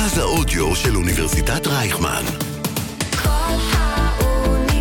[0.00, 2.22] מרכז האודיו של אוניברסיטת רייכמן.
[3.22, 4.78] כל האוניברסיטה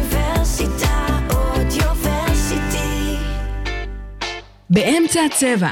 [1.29, 3.15] אודיוורסיטי.
[4.69, 5.69] באמצע הצבע.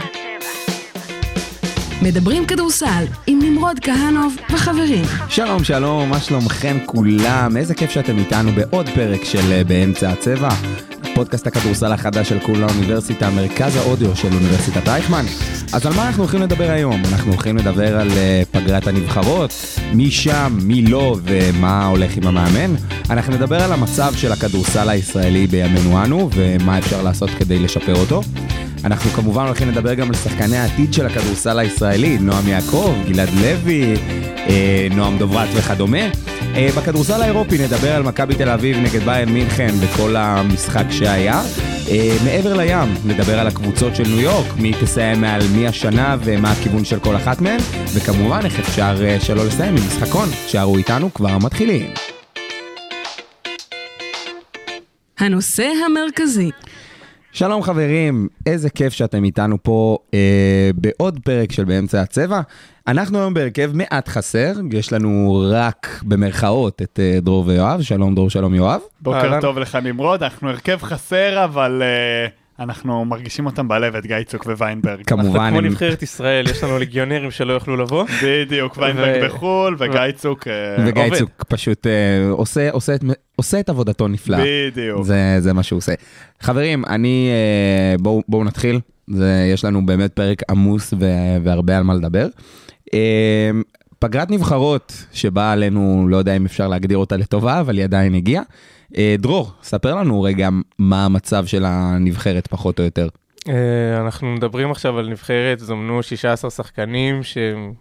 [2.02, 5.06] מדברים כדורסל עם נמרוד כהנוב וחברים.
[5.30, 7.58] שלום שלום, מה שלומכם כולם?
[7.58, 10.50] איזה כיף שאתם איתנו בעוד פרק של אה, באמצע הצבע.
[11.18, 15.26] פודקאסט הכדורסל החדש של כול האוניברסיטה, מרכז האודיו של אוניברסיטת רייכמן.
[15.74, 17.02] אז על מה אנחנו הולכים לדבר היום?
[17.12, 19.54] אנחנו הולכים לדבר על אה, פגרת הנבחרות,
[19.94, 22.76] מי שם, מי לא ומה הולך עם המאמן.
[23.10, 28.22] אנחנו נדבר על המצב של הכדורסל הישראלי בימינו אנו ומה אפשר לעשות כדי לשפר אותו.
[28.84, 33.94] אנחנו כמובן הולכים לדבר גם על שחקני העתיד של הכדורסל הישראלי, נועם יעקב, גלעד לוי,
[34.50, 36.08] אה, נועם דוברת וכדומה.
[36.58, 41.42] אה, בכדורסל האירופי נדבר על מכבי תל אביב נגד ביירן מינכן וכל המשחק שהיה.
[41.90, 46.52] אה, מעבר לים נדבר על הקבוצות של ניו יורק, מי תסיים מעל מי השנה ומה
[46.52, 47.60] הכיוון של כל אחת מהן,
[47.94, 51.94] וכמובן איך אפשר אה, שלא לסיים עם משחקון, שערו איתנו כבר מתחילים.
[55.20, 56.52] הנושא המרכזי.
[57.38, 62.42] שלום חברים, איזה כיף שאתם איתנו פה אה, בעוד פרק של באמצע הצבע.
[62.88, 68.30] אנחנו היום בהרכב מעט חסר, יש לנו רק במרכאות את אה, דרור ויואב, שלום דרור,
[68.30, 68.82] שלום יואב.
[69.02, 69.42] בוקר אהלן.
[69.42, 74.46] טוב לך נמרוד, אנחנו הרכב חסר, אבל uh, אנחנו מרגישים אותם בלב, את גיא צוק
[74.46, 75.04] וויינברג.
[75.06, 78.06] כמובן, כמו הם- נבחרת ישראל, יש לנו ליגיונרים שלא יכלו לבוא.
[78.24, 81.18] בדיוק, ויינברג בחו"ל, וגיא צוק uh, וגיא עובד.
[81.18, 82.30] צוק פשוט אה,
[83.36, 84.38] עושה, את, עבודתו נפלא.
[84.44, 85.04] בדיוק.
[85.04, 85.94] זה, זה מה שהוא עושה.
[86.42, 88.80] חברים, אני, אה, בואו בוא נתחיל.
[89.08, 91.06] זה, יש לנו באמת פרק עמוס ו,
[91.44, 92.28] והרבה על מה לדבר.
[92.94, 93.50] אה,
[94.00, 98.44] פגרת נבחרות שבאה עלינו, לא יודע אם אפשר להגדיר אותה לטובה, אבל היא עדיין הגיעה.
[98.98, 100.50] אה, דרור, ספר לנו רגע
[100.80, 103.08] מה המצב של הנבחרת פחות או יותר.
[103.50, 107.74] אה, אנחנו מדברים עכשיו על נבחרת, זומנו 16 שחקנים שהם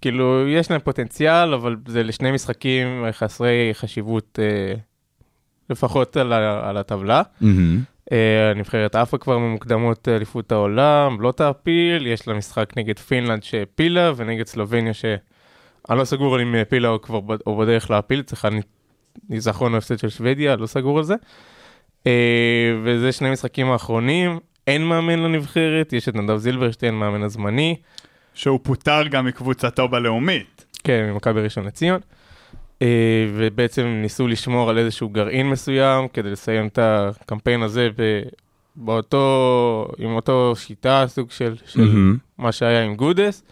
[0.00, 4.74] כאילו יש להם פוטנציאל, אבל זה לשני משחקים חסרי חשיבות אה,
[5.70, 7.22] לפחות על, ה- על הטבלה.
[7.40, 7.80] מהמם.
[8.12, 14.12] אה, הנבחרת עפה כבר ממוקדמות אליפות העולם, לא תעפיל, יש לה משחק נגד פינלנד שהעפילה
[14.16, 15.18] ונגד סלובניה שאני
[15.98, 18.48] לא סגור אם העפילה או כבר או בדרך להעפיל, צריכה
[19.28, 21.14] ניצחון או הפסד של שוודיה, לא סגור על זה.
[22.06, 22.12] אה,
[22.84, 27.76] וזה שני משחקים האחרונים, אין מאמן לנבחרת, יש את נדב זילברשטיין, מאמן הזמני,
[28.34, 30.64] שהוא פוטר גם מקבוצתו בלאומית.
[30.84, 32.00] כן, ממכבי ראשון לציון.
[32.82, 32.86] אה,
[33.34, 38.22] ובעצם ניסו לשמור על איזשהו גרעין מסוים כדי לסיים את הקמפיין הזה ב-
[38.76, 42.16] באותו, עם אותו שיטה, סוג של, של מהמם.
[42.38, 43.42] מה שהיה עם גודס,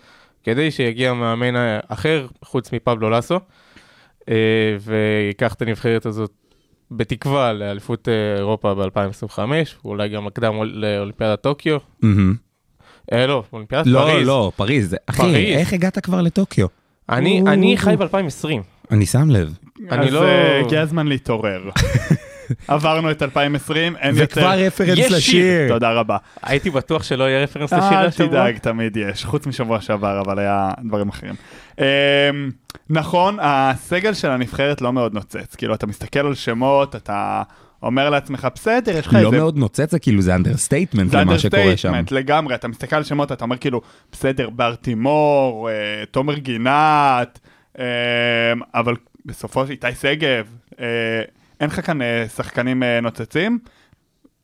[0.44, 3.40] כדי שיגיע מאמן אחר חוץ מפבלו לסו,
[4.28, 4.34] אה,
[4.80, 6.30] ויקח את הנבחרת הזאת
[6.90, 9.38] בתקווה לאליפות אה, אירופה ב-2025,
[9.84, 11.78] ואולי גם הקדם לאולימפיאדת טוקיו.
[13.12, 14.26] אה, לא, אולימפיאדת לא, פריז.
[14.26, 14.96] לא, פריז.
[15.06, 15.56] אחי, פריז.
[15.58, 16.66] איך הגעת כבר לטוקיו?
[17.08, 18.48] אני, או- אני חי ב-2020.
[18.90, 19.58] אני שם לב.
[19.90, 21.62] אני אז לא- אה, הגיע הזמן להתעורר.
[22.68, 24.40] עברנו את 2020, אין יותר...
[24.40, 25.16] וכבר רפרנס יש שיר.
[25.16, 25.68] לשיר.
[25.68, 26.16] תודה רבה.
[26.42, 28.28] הייתי בטוח שלא יהיה רפרנס לשיר אל השבוע.
[28.28, 31.34] תדאג, תמיד יש, חוץ משבוע שעבר, אבל היה דברים אחרים.
[31.78, 31.84] אמ,
[32.90, 37.42] נכון, הסגל של הנבחרת לא מאוד נוצץ, כאילו, אתה מסתכל על שמות, אתה
[37.82, 39.30] אומר לעצמך, בסדר, יש לך לא איזה...
[39.30, 41.94] מאוד נוצץ, זה כאילו זה understatement זה למה שקורה שם.
[41.94, 43.80] understatement לגמרי, אתה מסתכל על שמות, אתה אומר כאילו,
[44.12, 47.38] בסדר, בר תימור, אה, תומר גינת,
[47.78, 47.84] אה,
[48.74, 48.94] אבל
[49.26, 50.46] בסופו של איתי שגב,
[50.80, 50.86] אה,
[51.60, 53.58] אין לך כאן אה, שחקנים אה, נוצצים,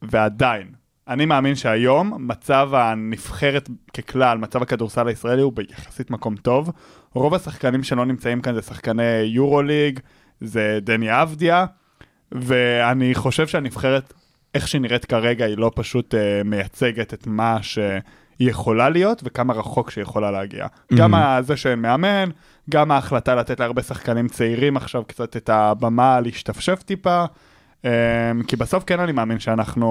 [0.03, 0.69] ועדיין,
[1.09, 6.71] אני מאמין שהיום מצב הנבחרת ככלל, מצב הכדורסל הישראלי הוא ביחסית מקום טוב.
[7.15, 10.01] רוב השחקנים שלא נמצאים כאן זה שחקני יורוליג,
[10.41, 11.67] זה דני אבדיה,
[12.33, 14.13] ואני חושב שהנבחרת,
[14.55, 17.91] איך שהיא נראית כרגע, היא לא פשוט uh, מייצגת את מה שהיא
[18.41, 20.67] יכולה להיות וכמה רחוק שהיא יכולה להגיע.
[20.67, 20.97] Mm-hmm.
[20.97, 22.29] גם זה שאין מאמן,
[22.71, 27.25] גם ההחלטה לתת להרבה שחקנים צעירים עכשיו קצת את הבמה להשתפשף טיפה,
[27.83, 27.87] um,
[28.47, 29.87] כי בסוף כן אני מאמין שאנחנו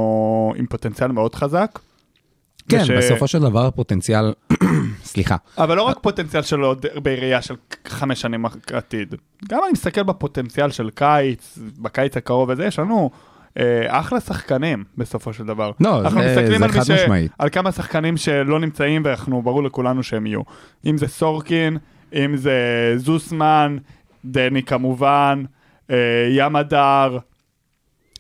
[0.58, 1.80] עם פוטנציאל מאוד חזק.
[2.70, 4.34] כן, וש- בסופו של דבר הפוטנציאל,
[5.04, 7.56] סליחה, אבל לא רק פוטנציאל של עוד בראייה של
[7.88, 9.16] חמש שנים עתיד.
[9.50, 13.10] גם אני מסתכל בפוטנציאל של קיץ, בקיץ הקרוב וזה, יש לנו
[13.58, 13.64] אה,
[14.00, 15.72] אחלה שחקנים בסופו של דבר.
[15.80, 16.90] לא, אנחנו זה- מסתכלים זה על, חד ש...
[16.92, 17.32] משמעית.
[17.40, 20.42] על כמה שחקנים שלא נמצאים ואנחנו, ברור לכולנו שהם יהיו.
[20.86, 21.78] אם זה סורקין,
[22.16, 23.78] אם זה זוסמן,
[24.26, 25.44] דני כמובן,
[25.92, 25.96] אה,
[26.32, 27.18] ים הדר,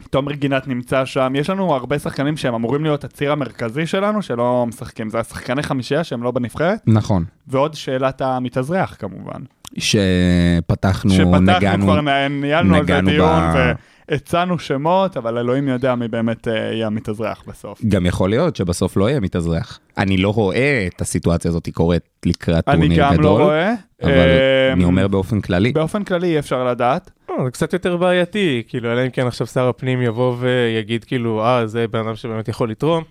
[0.09, 4.65] תומר גינת נמצא שם, יש לנו הרבה שחקנים שהם אמורים להיות הציר המרכזי שלנו, שלא
[4.67, 7.25] משחקים, זה השחקני חמישייה שהם לא בנבחרת, נכון.
[7.47, 9.41] ועוד שאלת המתאזרח כמובן.
[9.77, 13.71] שפתחנו, שפתחנו נגענו, כבר, ניהלנו על זה דיון, ב-
[14.09, 17.81] והצענו שמות, אבל אלוהים יודע מי באמת אה, יהיה המתאזרח בסוף.
[17.87, 19.79] גם יכול להיות שבסוף לא יהיה מתאזרח.
[19.97, 23.23] אני לא רואה את הסיטואציה הזאת קורית לקראת אני טורניר גם גדול.
[23.25, 23.73] לא רואה,
[24.03, 25.71] אבל אה, אני אומר באופן כללי.
[25.71, 27.11] באופן כללי אי אפשר לדעת.
[27.29, 31.43] לא, זה קצת יותר בעייתי, כאילו, אלא אם כן עכשיו שר הפנים יבוא ויגיד כאילו,
[31.43, 33.03] אה, זה בן אדם שבאמת יכול לתרום,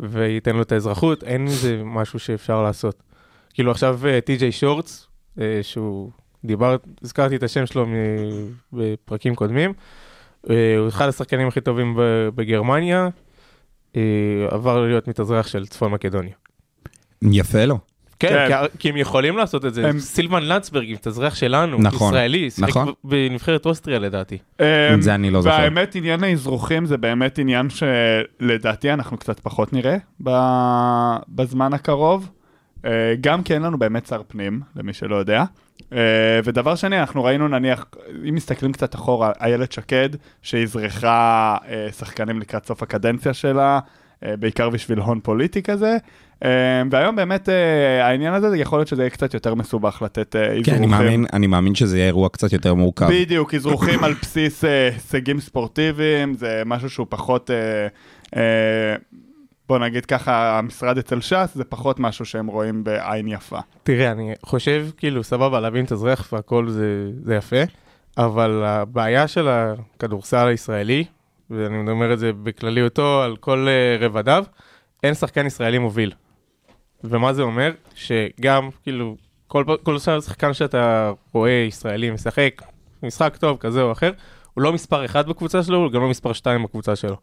[0.00, 3.02] וייתן לו את האזרחות, אין איזה משהו שאפשר לעשות.
[3.54, 5.06] כאילו עכשיו טי.ג'יי שורטס,
[5.40, 6.10] אה, שהוא
[6.44, 7.86] דיבר, הזכרתי את השם שלו
[8.72, 10.07] בפרקים קודמים, אה,
[10.46, 10.52] הוא
[10.88, 11.94] אחד השחקנים הכי טובים
[12.34, 13.08] בגרמניה,
[13.96, 14.02] אה,
[14.50, 16.32] עבר להיות מתאזרח של צפון מקדוניה.
[17.22, 17.78] יפה לו.
[18.20, 18.48] כן, כן.
[18.72, 19.88] כי- כי הם יכולים לעשות את זה.
[19.88, 22.92] הם- סילבן לנצברג, מתאזרח שלנו, נכון, ישראלי, שיחק נכון.
[23.04, 24.38] בנבחרת אוסטריה לדעתי.
[24.56, 24.62] את
[25.02, 25.56] זה אני לא זוכר.
[25.56, 32.30] והאמת, עניין האזרוחים זה באמת עניין שלדעתי אנחנו קצת פחות נראה ב- בזמן הקרוב.
[32.84, 32.90] אה,
[33.20, 35.44] גם כי אין לנו באמת שר פנים, למי שלא יודע.
[35.92, 37.86] אה, ודבר שני, אנחנו ראינו נניח,
[38.28, 40.08] אם מסתכלים קצת אחורה, איילת שקד,
[40.42, 43.78] שאזרחה אה, שחקנים לקראת סוף הקדנציה שלה,
[44.24, 45.96] אה, בעיקר בשביל הון פוליטי כזה.
[46.90, 47.48] והיום באמת
[48.02, 50.64] העניין הזה, יכול להיות שזה יהיה קצת יותר מסובך לתת אזרוחים.
[50.64, 53.08] כן, אני מאמין, אני מאמין שזה יהיה אירוע קצת יותר מורכב.
[53.10, 57.50] בדיוק, אזרוחים על בסיס הישגים ספורטיביים, זה משהו שהוא פחות,
[59.68, 63.58] בוא נגיד ככה, המשרד אצל ש"ס, זה פחות משהו שהם רואים בעין יפה.
[63.82, 67.62] תראה, אני חושב, כאילו, סבבה, להבין את הזרח והכל זה, זה יפה,
[68.18, 71.04] אבל הבעיה של הכדורסל הישראלי,
[71.50, 74.44] ואני אומר את זה בכלליותו על כל uh, רבדיו,
[75.02, 76.12] אין שחקן ישראלי מוביל.
[77.04, 77.72] ומה זה אומר?
[77.94, 79.16] שגם, כאילו,
[79.46, 82.62] כל, כל שחקן שאתה רואה ישראלי משחק,
[83.02, 84.10] משחק טוב כזה או אחר,
[84.54, 87.16] הוא לא מספר אחד בקבוצה שלו, הוא גם לא מספר שתיים בקבוצה שלו.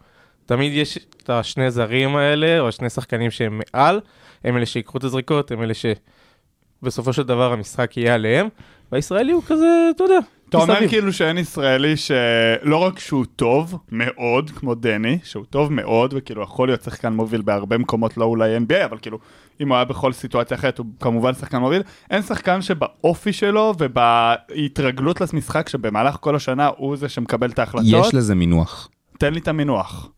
[0.46, 4.00] תמיד יש את השני זרים האלה, או השני שחקנים שהם מעל,
[4.44, 8.48] הם אלה שיקחו את הזריקות, הם אלה שבסופו של דבר המשחק יהיה עליהם,
[8.92, 9.66] והישראלי הוא כזה,
[9.96, 10.20] אתה יודע,
[10.50, 10.88] אתה אומר.
[10.88, 16.68] כאילו שאין ישראלי שלא רק שהוא טוב מאוד, כמו דני, שהוא טוב מאוד, וכאילו יכול
[16.68, 19.20] להיות שחקן מוביל בהרבה מקומות, לא אולי NBA, אבל כאילו,
[19.62, 21.82] אם הוא היה בכל סיטואציה אחרת, הוא כמובן שחקן מוביל.
[22.12, 27.88] אין שחקן שבאופי שלו ובהתרגלות למשחק, שבמהלך כל השנה הוא זה שמקבל את ההחלטות.
[28.08, 28.90] יש לזה מינוח.
[29.20, 30.10] תן לי את המינוח.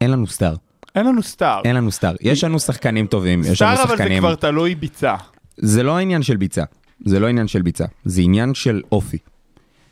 [0.00, 0.54] אין לנו סטאר.
[0.94, 1.60] אין לנו סטאר.
[1.64, 2.14] אין לנו סטאר.
[2.20, 4.18] יש לנו שחקנים טובים, יש לנו סטאר אבל זה שחקנים...
[4.18, 5.14] כבר תלוי ביצה.
[5.56, 6.64] זה לא עניין של ביצה.
[7.04, 7.84] זה לא עניין של ביצה.
[8.04, 9.18] זה עניין של אופי.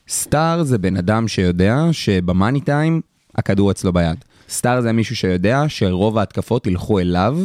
[0.09, 3.01] סטאר זה בן אדם שיודע שבמאני טיים
[3.35, 4.25] הכדור אצלו ביד.
[4.49, 7.39] סטאר זה מישהו שיודע שרוב ההתקפות ילכו אליו,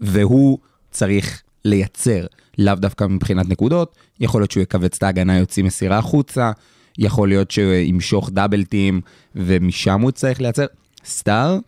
[0.00, 0.58] והוא
[0.90, 2.26] צריך לייצר,
[2.58, 6.50] לאו דווקא מבחינת נקודות, יכול להיות שהוא יכווץ את ההגנה, יוציא מסירה החוצה,
[6.98, 9.00] יכול להיות שהוא ימשוך דאבל טים,
[9.34, 10.66] ומשם הוא צריך לייצר.
[11.04, 11.58] סטאר,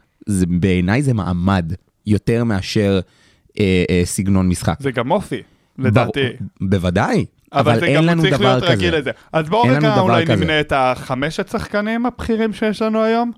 [0.49, 1.73] בעיניי זה מעמד,
[2.07, 3.01] יותר מאשר
[3.61, 4.77] אה, אה, סגנון משחק.
[4.81, 5.43] זה גם אופי,
[5.79, 6.23] לדעתי.
[6.23, 8.99] ברור, בוודאי, אבל, אבל זה אין גם לנו צריך דבר להיות רגיל כזה.
[8.99, 9.11] לזה.
[9.33, 10.37] אז בואו רגע אולי כזה.
[10.37, 13.33] נמנה את החמשת שחקנים הבכירים שיש לנו היום.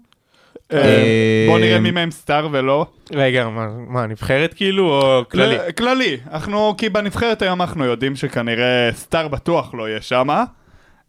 [0.73, 2.87] אה, אה, בואו נראה מי מהם סטאר ולא.
[3.13, 5.57] רגע, מה, מה, נבחרת כאילו, או כללי?
[5.57, 6.17] ל- כללי.
[6.33, 10.45] אנחנו, כי בנבחרת היום אנחנו יודעים שכנראה סטאר בטוח לא יהיה שמה.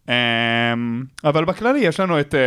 [0.10, 0.14] אמ,
[1.24, 2.40] אבל בכללי יש לנו את אה,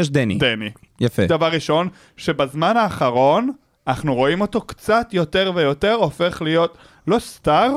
[0.00, 0.70] יש דני, דני.
[1.00, 1.26] יפה.
[1.26, 3.50] דבר ראשון, שבזמן האחרון
[3.88, 6.76] אנחנו רואים אותו קצת יותר ויותר הופך להיות
[7.06, 7.70] לא star,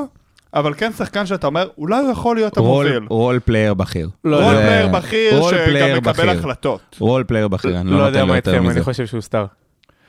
[0.54, 3.06] אבל כן שחקן שאתה אומר, אולי הוא יכול להיות רול, המוביל.
[3.10, 4.08] role player בכיר.
[4.24, 6.30] לא role זה- player בכיר role שגם player מקבל בכיר.
[6.30, 6.96] החלטות.
[6.98, 8.74] role player בכיר, אני לא לא יודע נותן לו מה יותר איתכם, מזה.
[8.76, 9.46] אני חושב שהוא star.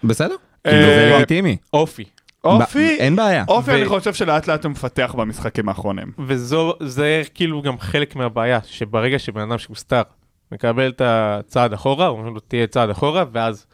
[0.03, 0.35] בסדר?
[0.65, 1.57] אה, כאילו זה לגיטימי.
[1.73, 2.03] אופי.
[2.43, 3.43] אופי, אין בעיה.
[3.47, 6.11] אופי ו- אני חושב שלאט לאט הוא מפתח במשחקים האחרונים.
[6.19, 10.01] וזו, זה כאילו גם חלק מהבעיה, שברגע שבן אדם שהוא סטאר
[10.51, 13.65] מקבל את הצעד אחורה, אומרים לו תהיה צעד אחורה, ואז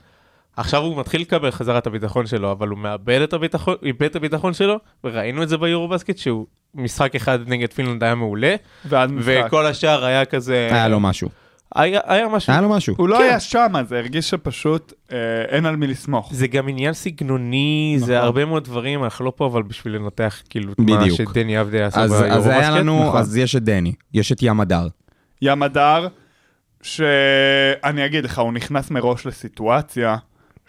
[0.58, 4.16] עכשיו הוא מתחיל לקבל חזרה את הביטחון שלו, אבל הוא מאבד את הביטחון, איבד את
[4.16, 8.56] הביטחון שלו, וראינו את זה ביורו בסקט, שהוא משחק אחד נגד פינלנד היה מעולה.
[9.20, 10.68] וכל השאר היה כזה...
[10.72, 11.30] היה לו משהו.
[11.76, 12.54] היה, היה משהו.
[12.54, 12.96] היה לו משהו.
[12.98, 13.24] הוא לא כן.
[13.24, 15.18] היה שם, זה הרגיש שפשוט אה,
[15.50, 16.30] אין על מי לסמוך.
[16.34, 18.08] זה גם עניין סגנוני, נכון.
[18.08, 21.00] זה הרבה מאוד דברים, אנחנו לא פה אבל בשביל לנתח כאילו את בדיוק.
[21.00, 22.72] מה שדני עבדי עשה אז ביורו אז היה.
[22.72, 23.20] לנו, נכון.
[23.20, 24.88] אז יש את דני, יש את ים הדר.
[25.42, 26.08] ים הדר,
[26.82, 30.18] שאני אגיד לך, הוא נכנס מראש לסיטואציה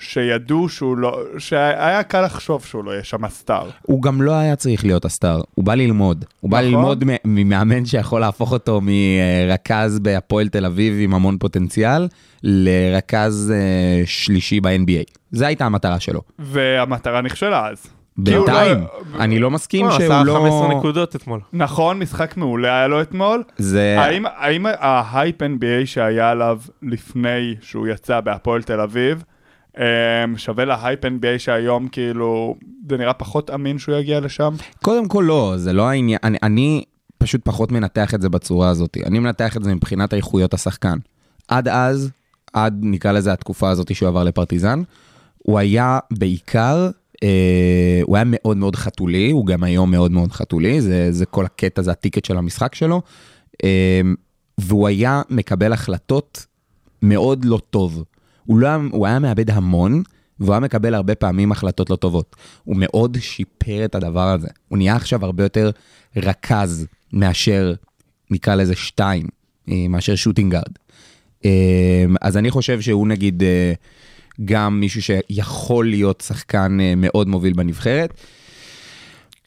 [0.05, 3.71] שידעו שהוא לא, שהיה קל לחשוב שהוא לא יהיה שם סטאר.
[3.83, 6.25] הוא גם לא היה צריך להיות הסטאר, הוא בא ללמוד.
[6.41, 6.71] הוא בא נכון.
[6.71, 12.09] ללמוד ממאמן שיכול להפוך אותו מרכז בהפועל תל אביב עם המון פוטנציאל,
[12.43, 15.15] לרכז אה, שלישי ב-NBA.
[15.33, 16.21] זו הייתה המטרה שלו.
[16.39, 17.87] והמטרה נכשלה אז.
[18.17, 20.35] הוא בינתיים, לא- אני לא מסכים הוא שהוא עשה לא...
[20.35, 21.41] 15 נקודות אתמול.
[21.53, 23.43] נכון, משחק מעולה היה לו אתמול.
[23.59, 23.97] זה...
[24.01, 29.25] האם, האם ההייפ NBA שהיה עליו לפני שהוא יצא בהפועל תל אביב,
[30.37, 32.57] שווה להייפ NBA שהיום כאילו,
[32.91, 34.55] זה נראה פחות אמין שהוא יגיע לשם?
[34.83, 36.85] קודם כל לא, זה לא העניין, אני, אני
[37.19, 38.97] פשוט פחות מנתח את זה בצורה הזאת.
[39.07, 40.99] אני מנתח את זה מבחינת איכויות השחקן.
[41.49, 42.11] עד אז,
[42.53, 44.83] עד נקרא לזה התקופה הזאת שהוא עבר לפרטיזן,
[45.39, 46.91] הוא היה בעיקר
[47.23, 51.45] אה, הוא היה מאוד מאוד חתולי, הוא גם היום מאוד מאוד חתולי, זה, זה כל
[51.45, 53.03] הקטע, זה הטיקט של המשחק שלו.
[53.65, 54.01] אה,
[54.59, 56.47] והוא היה מקבל החלטות
[57.03, 58.05] מאוד לא טוב.
[58.47, 60.03] הוא, לא, הוא היה מאבד המון,
[60.41, 62.37] והוא היה מקבל הרבה פעמים החלטות לא טובות.
[62.65, 64.49] הוא מאוד שיפר את הדבר הזה.
[64.69, 65.71] הוא נהיה עכשיו הרבה יותר
[66.17, 67.75] רכז מאשר,
[68.31, 69.27] נקרא לזה שתיים,
[69.69, 70.73] אה, מאשר שוטינגארד.
[71.45, 73.73] אה, אז אני חושב שהוא נגיד אה,
[74.45, 78.15] גם מישהו שיכול להיות שחקן מאוד מוביל בנבחרת.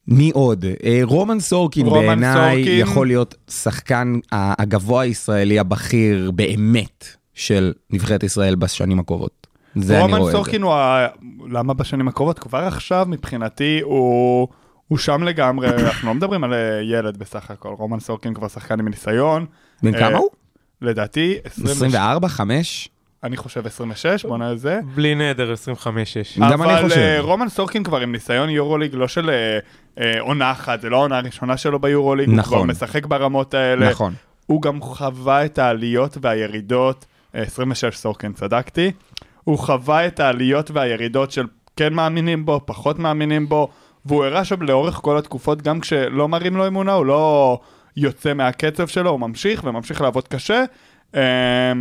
[0.08, 0.66] מי עוד?
[1.04, 2.80] רומן סורקין רומן בעיניי.
[2.80, 9.48] יכול להיות שחקן הגבוה הישראלי הבכיר באמת של נבחרת ישראל בשנים הקרובות.
[9.76, 10.38] זה אני רומן רואה את זה.
[10.38, 11.08] סורקין הוא ה...
[11.50, 12.40] למה בשנים הקרובות?
[12.40, 14.48] כבר עכשיו מבחינתי הוא...
[14.88, 18.80] הוא שם לגמרי, אנחנו לא מדברים על אה, ילד בסך הכל, רומן סורקין כבר שחקן
[18.80, 19.46] עם ניסיון.
[19.84, 20.30] בן אה, כמה הוא?
[20.82, 22.28] לדעתי 20, 24?
[22.28, 22.90] 5?
[23.24, 24.80] אני חושב 26, בוא נראה זה.
[24.96, 25.88] בלי נדר 25-6.
[26.52, 26.98] גם אני אבל חושב.
[26.98, 29.32] אה, רומן סורקין כבר עם ניסיון יורוליג, לא של
[30.20, 32.58] עונה אחת, זה לא העונה הראשונה שלו ביורוליג, הוא נכון.
[32.58, 33.90] כבר משחק ברמות האלה.
[33.90, 34.14] נכון.
[34.46, 37.06] הוא גם חווה את העליות והירידות,
[37.42, 38.92] 26 סורקין, צדקתי.
[39.44, 43.70] הוא חווה את העליות והירידות של כן מאמינים בו, פחות מאמינים בו,
[44.06, 47.60] והוא הראה שם לאורך כל התקופות, גם כשלא מראים לו אמונה, הוא לא
[47.98, 50.64] יוצא מהקצב שלו, הוא ממשיך וממשיך לעבוד קשה.
[51.16, 51.74] אה,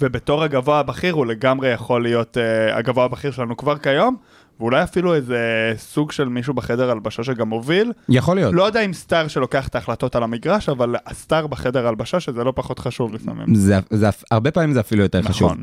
[0.00, 4.16] ובתור הגבוה הבכיר הוא לגמרי יכול להיות uh, הגבוה הבכיר שלנו כבר כיום,
[4.60, 7.92] ואולי אפילו איזה סוג של מישהו בחדר הלבשה שגם מוביל.
[8.08, 8.54] יכול להיות.
[8.54, 12.52] לא יודע אם סטאר שלוקח את ההחלטות על המגרש, אבל הסטאר בחדר הלבשה שזה לא
[12.56, 13.54] פחות חשוב לפעמים.
[13.54, 15.52] זה, זה, הרבה פעמים זה אפילו יותר חשוב.
[15.52, 15.62] נכון.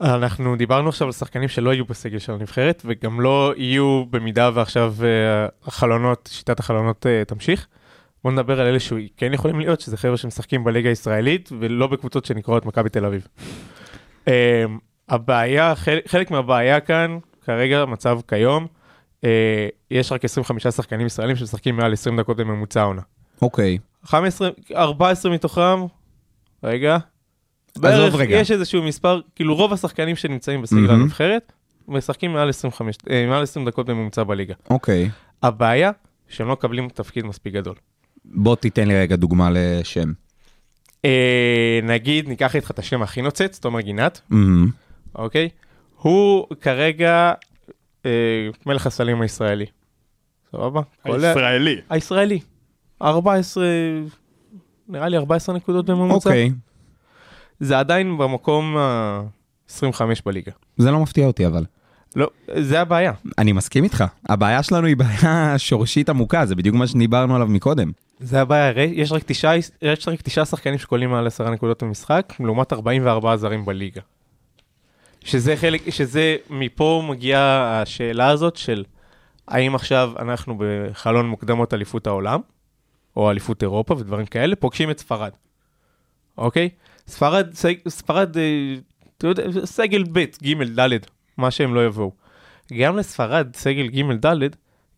[0.00, 4.94] אנחנו דיברנו עכשיו על שחקנים שלא יהיו בסגל של הנבחרת, וגם לא יהיו במידה ועכשיו
[5.02, 7.66] אה, החלונות, שיטת החלונות אה, תמשיך.
[8.24, 12.66] בוא נדבר על אלה שכן יכולים להיות, שזה חבר'ה שמשחקים בליגה הישראלית, ולא בקבוצות שנקראות
[12.66, 13.26] מכבי תל אביב.
[14.28, 14.64] אה,
[15.08, 15.74] הבעיה,
[16.06, 18.66] חלק מהבעיה כאן, כרגע, מצב כיום,
[19.24, 23.02] אה, יש רק 25 שחקנים ישראלים שמשחקים מעל 20 דקות בממוצע העונה.
[23.42, 23.78] אוקיי.
[24.04, 25.80] 15, 14 מתוכם,
[26.62, 26.98] רגע,
[27.78, 28.36] בערך רגע.
[28.36, 31.02] יש איזשהו מספר, כאילו רוב השחקנים שנמצאים בסגל מהמם.
[31.02, 31.52] הנבחרת,
[31.88, 34.54] משחקים מעל 25, אה, מעל 20 דקות בממוצע בליגה.
[34.70, 35.10] אוקיי.
[35.42, 35.90] הבעיה,
[36.28, 37.74] שהם לא מקבלים תפקיד מספיק גדול.
[38.24, 40.12] בוא תיתן לי רגע דוגמה לשם.
[41.04, 44.70] אה, נגיד, ניקח איתך את השם הכי נוצץ, תומר גינת, מהמם.
[45.14, 45.48] אוקיי?
[45.98, 47.32] הוא כרגע
[48.06, 48.10] אה,
[48.66, 49.66] מלך הסלים הישראלי.
[50.52, 50.80] סבבה?
[51.06, 51.80] עולה- הישראלי.
[51.90, 52.40] הישראלי.
[53.02, 53.64] 14,
[54.88, 56.28] נראה לי 14 נקודות בממוצע.
[56.30, 56.50] אוקיי.
[57.60, 60.52] זה עדיין במקום ה-25 בליגה.
[60.76, 61.64] זה לא מפתיע אותי אבל.
[62.16, 63.12] לא, זה הבעיה.
[63.38, 64.04] אני מסכים איתך.
[64.28, 67.90] הבעיה שלנו היא בעיה שורשית עמוקה, זה בדיוק מה שדיברנו עליו מקודם.
[68.20, 72.32] זה הבעיה, הרי יש רק תשעה, יש רק תשעה שחקנים שקולים מעל 10 נקודות במשחק,
[72.40, 74.00] לעומת 44 זרים בליגה.
[75.26, 78.84] שזה חלק, שזה, מפה מגיעה השאלה הזאת של
[79.48, 82.40] האם עכשיו אנחנו בחלון מוקדמות אליפות העולם,
[83.16, 85.30] או אליפות אירופה ודברים כאלה, פוגשים את ספרד.
[86.38, 86.68] אוקיי?
[87.08, 87.54] ספרד,
[87.88, 88.74] ספרד, אה,
[89.18, 90.98] אתה יודע, סגל ב', ג', ד',
[91.36, 92.12] מה שהם לא יבואו.
[92.72, 94.48] גם לספרד, סגל ג', ד',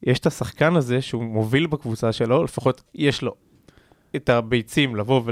[0.02, 3.34] יש את השחקן הזה שהוא מוביל בקבוצה שלו, לפחות יש לו
[4.16, 5.22] את הביצים לבוא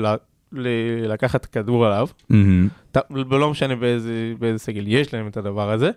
[0.53, 2.09] ולקחת כדור עליו.
[2.93, 2.99] ת-
[3.31, 5.91] ולא משנה באיזה, באיזה סגל, יש להם את הדבר הזה,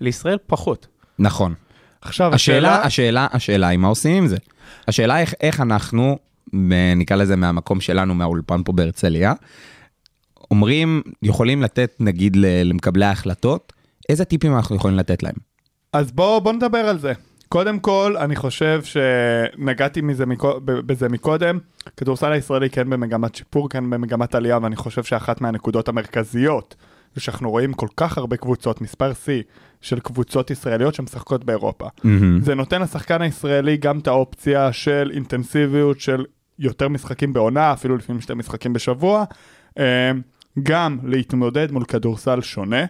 [0.00, 0.86] לישראל פחות.
[1.18, 1.54] נכון.
[2.00, 4.36] עכשיו, השאלה, השאלה, השאלה היא מה עושים עם זה.
[4.88, 6.18] השאלה איך, איך אנחנו,
[6.54, 9.32] ב- נקרא לזה מהמקום שלנו, מהאולפן פה בהרצליה,
[10.50, 13.72] אומרים, יכולים לתת נגיד למקבלי ההחלטות,
[14.08, 15.34] איזה טיפים אנחנו יכולים לתת להם?
[15.92, 17.12] אז בואו בוא נדבר על זה.
[17.54, 21.58] קודם כל, אני חושב שנגעתי מזה, מקו- בזה מקודם,
[21.96, 26.74] כדורסל הישראלי כן במגמת שיפור, כן במגמת עלייה, ואני חושב שאחת מהנקודות המרכזיות
[27.14, 29.42] זה שאנחנו רואים כל כך הרבה קבוצות, מספר שיא
[29.80, 31.86] של קבוצות ישראליות שמשחקות באירופה.
[32.04, 32.40] מהמם.
[32.40, 36.24] זה נותן לשחקן הישראלי גם את האופציה של אינטנסיביות של
[36.58, 39.24] יותר משחקים בעונה, אפילו לפעמים שתי משחקים בשבוע,
[39.78, 40.10] אה,
[40.62, 42.84] גם להתמודד מול כדורסל שונה.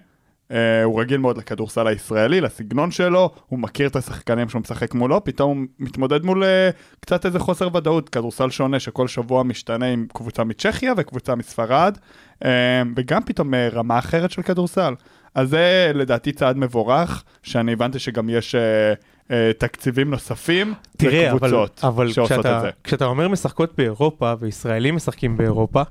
[0.50, 5.24] אה, הוא רגיל מאוד לכדורסל הישראלי, לסגנון שלו, הוא מכיר את השחקנים שהוא משחק מולו,
[5.24, 6.70] פתאום הוא מתמודד מול אה,
[7.00, 11.98] קצת איזה חוסר ודאות, כדורסל שונה שכל שבוע משתנה עם קבוצה מצ'כיה וקבוצה מספרד,
[12.44, 14.94] אה, וגם פתאום אה, רמה אחרת של כדורסל.
[15.34, 18.92] אז זה לדעתי צעד מבורך, שאני הבנתי שגם יש אה,
[19.30, 22.70] אה, תקציבים נוספים תראה, אבל, לקבוצות אבל שעושות כשאתה, את זה.
[22.84, 25.82] כשאתה אומר משחקות באירופה וישראלים משחקים באירופה,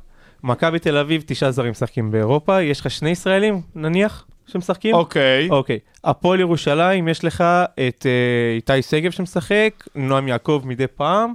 [0.43, 4.95] מכבי תל אביב תשעה זרים משחקים באירופה, יש לך שני ישראלים נניח שמשחקים?
[4.95, 5.79] אוקיי, אוקיי.
[6.03, 7.43] הפועל ירושלים יש לך
[7.88, 11.33] את אה, איתי שגב שמשחק, נועם יעקב מדי פעם,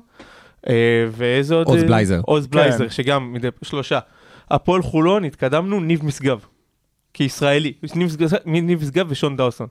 [0.69, 0.75] אה,
[1.11, 1.67] ואיזה עוד?
[1.67, 2.21] עוז אה, בלייזר.
[2.25, 2.51] עוז כן.
[2.51, 3.99] בלייזר, שגם מדי שלושה.
[4.51, 6.39] הפועל חולון התקדמנו, ניב משגב.
[7.15, 9.67] כישראלי, ניב משגב- ניב משגב ושון דאוסון.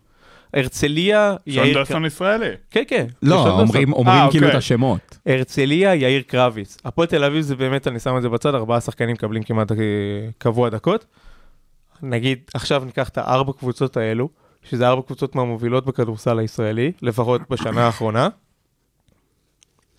[0.54, 1.64] הרצליה, יאיר...
[1.66, 2.50] שונדרסון ישראלי.
[2.72, 3.06] כן, כן.
[3.24, 3.60] לא.
[3.60, 4.58] אומרים אומרים אה, כאילו את אוקיי.
[4.58, 5.18] השמות.
[5.26, 6.78] הרצליה, יאיר קרביץ.
[6.86, 9.72] הפועל תל אביב זה באמת, אני שם את זה בצד, ארבעה שחקנים מקבלים כמעט
[10.38, 11.06] קבוע דקות.
[12.02, 14.30] נגיד, עכשיו ניקח את הארבע קבוצות האלו,
[14.64, 18.30] שזה ארבע קבוצות מהמובילות בכדורסל הישראלי, לפחות בשנה האחרונה.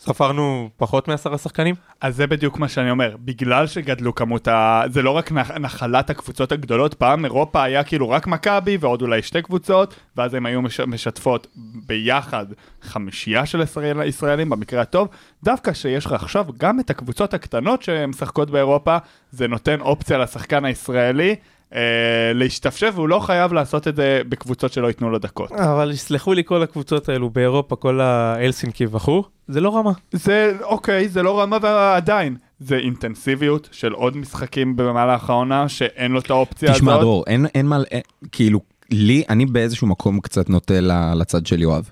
[0.00, 1.74] ספרנו פחות מעשרה שחקנים?
[2.00, 4.82] אז זה בדיוק מה שאני אומר, בגלל שגדלו כמות ה...
[4.90, 9.22] זה לא רק נח- נחלת הקבוצות הגדולות, פעם אירופה היה כאילו רק מכבי ועוד אולי
[9.22, 10.80] שתי קבוצות, ואז הם היו מש...
[10.80, 11.46] משתפות
[11.86, 12.46] ביחד
[12.82, 14.06] חמישייה של ישראל...
[14.06, 15.08] ישראלים במקרה הטוב,
[15.44, 18.96] דווקא שיש לך עכשיו גם את הקבוצות הקטנות שמשחקות באירופה,
[19.30, 21.36] זה נותן אופציה לשחקן הישראלי.
[21.74, 25.52] אה, להשתפשף והוא לא חייב לעשות את זה בקבוצות שלא ייתנו לו דקות.
[25.52, 29.92] אבל יסלחו לי כל הקבוצות האלו באירופה, כל האלסינקי וכו', זה לא רמה.
[30.12, 36.18] זה אוקיי, זה לא רמה ועדיין, זה אינטנסיביות של עוד משחקים במהלך העונה שאין לו
[36.18, 37.02] את האופציה תשמע, הזאת.
[37.02, 38.60] דרור, אין, אין מה, אין, כאילו,
[38.90, 40.80] לי, אני באיזשהו מקום קצת נוטה
[41.14, 41.90] לצד של יואב.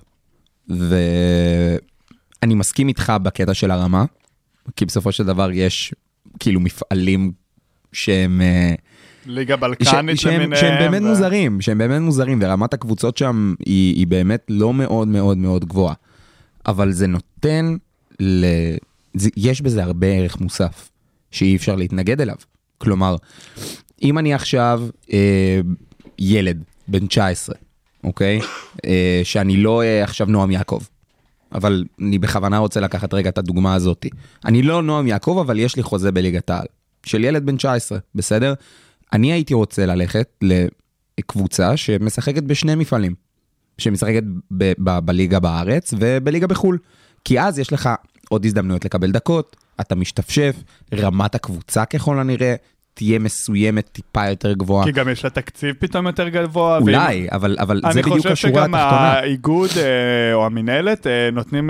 [0.69, 4.05] ואני מסכים איתך בקטע של הרמה,
[4.75, 5.93] כי בסופו של דבר יש
[6.39, 7.31] כאילו מפעלים
[7.97, 8.41] שהם...
[8.41, 8.73] אה,
[9.25, 10.61] ליגה ש- בלקנית שהם, למיניהם.
[10.61, 15.07] שהם באמת ו- מוזרים, שהם באמת מוזרים, ורמת הקבוצות שם היא, היא באמת לא מאוד
[15.07, 15.93] מאוד מאוד גבוהה.
[16.67, 17.75] אבל זה נותן
[18.19, 18.45] ל...
[19.13, 20.89] זה, יש בזה הרבה ערך מוסף,
[21.31, 22.35] שאי אפשר להתנגד אליו.
[22.77, 23.15] כלומר,
[24.03, 24.81] אם אני עכשיו
[25.13, 25.59] אה,
[26.19, 27.55] ילד בן 19,
[28.03, 28.39] אוקיי?
[28.85, 30.79] אה, שאני לא אה, עכשיו נועם יעקב,
[31.51, 34.09] אבל אני בכוונה רוצה לקחת רגע את הדוגמה הזאתי.
[34.45, 36.65] אני לא נועם יעקב, אבל יש לי חוזה בליגת העל.
[37.05, 38.53] של ילד בן 19, בסדר?
[39.13, 40.43] אני הייתי רוצה ללכת
[41.19, 43.27] לקבוצה שמשחקת בשני מפעלים.
[43.77, 44.23] שמשחקת
[44.57, 46.77] ב- ב- בליגה בארץ ובליגה בחו"ל.
[47.23, 47.89] כי אז יש לך
[48.29, 50.55] עוד הזדמנויות לקבל דקות, אתה משתפשף,
[50.93, 52.55] רמת הקבוצה ככל הנראה
[52.93, 54.85] תהיה מסוימת טיפה יותר גבוהה.
[54.85, 56.77] כי גם יש לה תקציב פתאום יותר גבוה.
[56.77, 59.13] אולי, אבל, אבל זה בדיוק השורה אני חושב שגם התחתונה.
[59.13, 61.69] האיגוד אה, או המינהלת אה, נותנים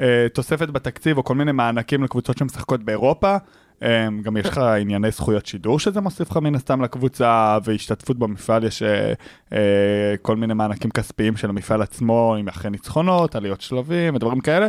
[0.00, 3.36] אה, תוספת בתקציב או כל מיני מענקים לקבוצות שמשחקות באירופה.
[3.82, 8.64] אה, גם יש לך ענייני זכויות שידור שזה מוסיף לך מן הסתם לקבוצה והשתתפות במפעל
[8.64, 9.12] יש אה,
[9.52, 14.66] אה, כל מיני מענקים כספיים של המפעל עצמו עם אחרי ניצחונות, עליות שלבים ודברים כאלה.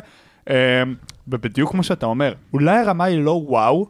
[0.49, 0.83] אה,
[1.27, 3.87] ובדיוק כמו שאתה אומר, אולי הרמה היא לא וואו,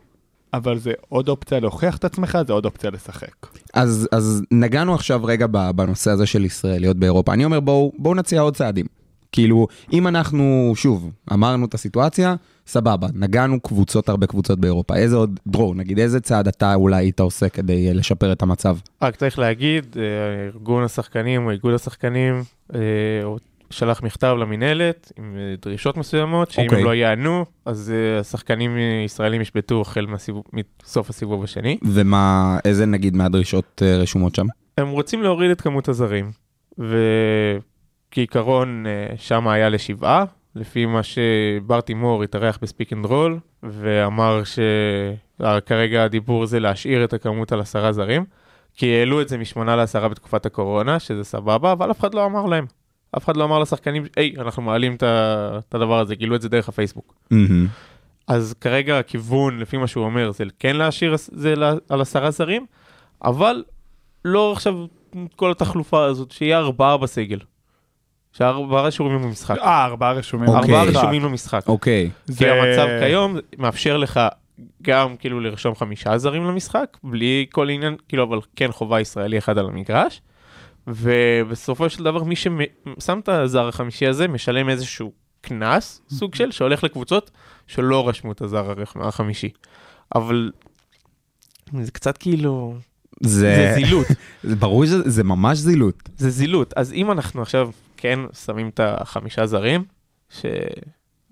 [0.53, 3.47] אבל זה עוד אופציה להוכיח את עצמך, זה עוד אופציה לשחק.
[3.73, 7.33] אז, אז נגענו עכשיו רגע בנושא הזה של ישראליות באירופה.
[7.33, 8.85] אני אומר בואו בוא נציע עוד צעדים.
[9.33, 12.35] כאילו, אם אנחנו, שוב, אמרנו את הסיטואציה,
[12.67, 14.95] סבבה, נגענו קבוצות, הרבה קבוצות באירופה.
[14.95, 18.77] איזה עוד, דרור, נגיד, איזה צעד אתה אולי היית עושה כדי אה, לשפר את המצב?
[19.01, 20.03] רק צריך להגיד, אה,
[20.45, 22.43] ארגון השחקנים או איגוד השחקנים
[22.75, 22.79] אה,
[23.69, 26.79] שלח מכתב למינהלת עם דרישות מסוימות, שאם אוקיי.
[26.79, 30.07] הם לא יענו, אז השחקנים ישראלים ישבתו החל
[30.53, 31.77] מסוף הסיבוב השני.
[31.83, 34.45] ומה, איזה נגיד מהדרישות רשומות שם?
[34.77, 36.31] הם רוצים להוריד את כמות הזרים,
[36.77, 37.72] וכעיקרון
[38.85, 44.41] אה, שם היה לשבעה, לפי מה שבר תימור התארח ב Speak and Roll, ואמר
[45.39, 48.25] שכרגע הדיבור זה להשאיר את הכמות על עשרה זרים,
[48.75, 52.45] כי העלו את זה משמונה לעשרה בתקופת הקורונה, שזה סבבה, אבל אף אחד לא אמר
[52.45, 52.65] להם.
[53.17, 56.69] אף אחד לא אמר לשחקנים, היי, אנחנו מעלים את הדבר הזה, גילו את זה דרך
[56.69, 57.13] הפייסבוק.
[57.31, 57.67] מהמם.
[58.27, 61.53] אז כרגע הכיוון, לפי מה שהוא אומר, זה כן להשאיר זה
[61.89, 62.65] על עשרה זרים,
[63.23, 63.63] אבל
[64.25, 64.85] לא עכשיו
[65.35, 67.39] כל התחלופה הזאת, שיהיה ארבעה בסגל.
[68.33, 69.57] שארבעה רשומים במשחק.
[69.57, 70.49] אה, ארבעה רשומים.
[70.49, 70.61] אוקיי.
[70.61, 70.99] ארבעה במשחק.
[70.99, 71.63] רשומים במשחק.
[71.67, 72.09] אוקיי.
[72.27, 74.19] כי זה- המצב כיום מאפשר לך
[74.81, 79.57] גם כאילו לרשום חמישה זרים למשחק, בלי כל עניין, כאילו, אבל כן חובה ישראלי אחד
[79.57, 80.21] על המגרש.
[80.87, 82.59] ובסופו של דבר מי ששם
[83.19, 87.31] את הזר החמישי הזה משלם איזשהו קנס, סוג של, שהולך לקבוצות
[87.67, 89.49] שלא רשמו את הזר החמישי.
[90.15, 90.51] אבל
[91.81, 92.75] זה קצת כאילו,
[93.21, 94.07] זה, זה זילות,
[94.43, 96.09] זה ברור שזה זה ממש זילות.
[96.17, 96.73] זה זילות.
[96.75, 97.69] אז אם אנחנו עכשיו
[98.03, 99.83] כן שמים את החמישה זרים,
[100.29, 100.45] ש...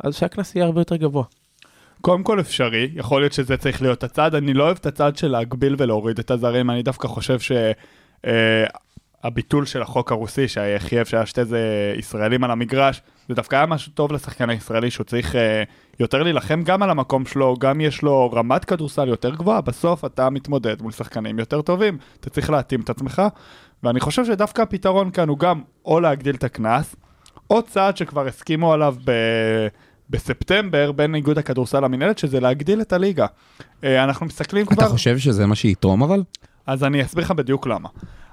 [0.03, 1.23] אז שהקנס יהיה הרבה יותר גבוה.
[2.01, 5.27] קודם כל אפשרי, יכול להיות שזה צריך להיות הצעד, אני לא אוהב את הצעד של
[5.27, 7.37] להגביל ולהוריד את הזרים, אני דווקא חושב
[9.23, 13.91] שהביטול של החוק הרוסי שחייב שהיה שתי זה ישראלים על המגרש, זה דווקא היה משהו
[13.91, 15.63] טוב לשחקן הישראלי שהוא צריך אה,
[15.99, 20.29] יותר להילחם גם על המקום שלו, גם יש לו רמת כדורסל יותר גבוהה, בסוף אתה
[20.29, 23.21] מתמודד מול שחקנים יותר טובים, אתה צריך להתאים את עצמך,
[23.83, 26.95] ואני חושב שדווקא הפתרון כאן הוא גם או להגדיל את הקנס,
[27.49, 29.11] או צעד שכבר הסכימו עליו ב...
[30.09, 33.25] בספטמבר בין איגוד הכדורסל למינהלת, שזה להגדיל את הליגה.
[33.83, 34.85] אה, אנחנו מסתכלים כבר...
[34.85, 36.23] אתה חושב שזה מה שיתרום אבל?
[36.67, 37.89] אז אני אסביר לך בדיוק למה.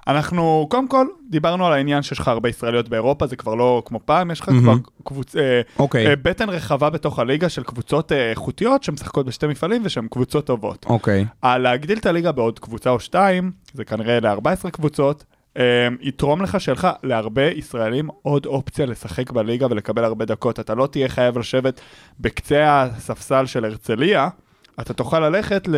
[0.08, 4.00] אנחנו, קודם כל, דיברנו על העניין שיש לך הרבה ישראליות באירופה, זה כבר לא כמו
[4.04, 4.62] פעם, יש לך מהמם.
[4.62, 5.37] כבר קבוצ...
[5.37, 6.06] אה, אוקיי.
[6.06, 10.87] אה, בטן רחבה בתוך הליגה של קבוצות אה, איכותיות שמשחקות בשתי מפעלים ושהן קבוצות טובות.
[10.88, 11.24] אוקיי.
[11.44, 15.24] אה, להגדיל את הליגה בעוד קבוצה או שתיים, זה כנראה ל-14 קבוצות,
[16.00, 20.60] יתרום לך שיהיה לך להרבה ישראלים עוד אופציה לשחק בליגה ולקבל הרבה דקות.
[20.60, 21.80] אתה לא תהיה חייב לשבת
[22.20, 24.28] בקצה הספסל של הרצליה,
[24.80, 25.68] אתה תוכל ללכת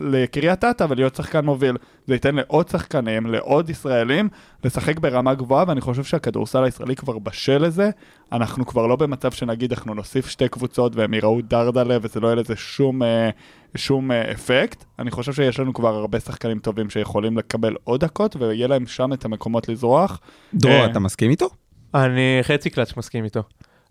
[0.00, 1.76] לקריית אתא ולהיות שחקן מוביל.
[2.06, 4.28] זה ייתן לעוד שחקנים, לעוד ישראלים,
[4.64, 7.90] לשחק ברמה גבוהה, ואני חושב שהכדורסל הישראלי כבר בשל לזה.
[8.32, 12.34] אנחנו כבר לא במצב שנגיד אנחנו נוסיף שתי קבוצות והם יראו דרדלה וזה לא יהיה
[12.36, 13.30] לזה שום, אה,
[13.74, 14.84] שום אה, אפקט.
[14.98, 19.12] אני חושב שיש לנו כבר הרבה שחקנים טובים שיכולים לקבל עוד דקות ויהיה להם שם
[19.12, 20.20] את המקומות לזרוח.
[20.54, 21.48] דרור, אה, אתה מסכים איתו?
[21.94, 23.42] אני חצי קלאץ' מסכים איתו.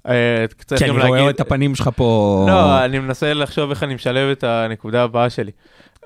[0.08, 0.46] אה,
[0.78, 2.46] כי אני רואה את הפנים שלך פה...
[2.50, 5.52] לא, אני מנסה לחשוב איך אני משלב את הנקודה הבאה שלי.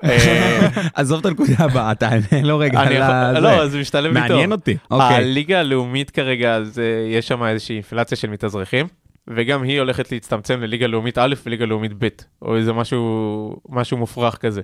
[0.04, 3.40] אה, עזוב את הנקודה הבאה, תענה לו רגע אני על זה.
[3.40, 4.22] לא, זה משתלב טוב.
[4.22, 5.16] מעניין אותי, אוקיי.
[5.16, 6.84] הליגה הלאומית כרגע, אז אה,
[7.18, 8.86] יש שם איזושהי אינפלציה של מתאזרחים,
[9.28, 12.08] וגם היא הולכת להצטמצם לליגה לאומית א' וליגה לאומית ב',
[12.42, 14.60] או איזה משהו, משהו מופרך כזה.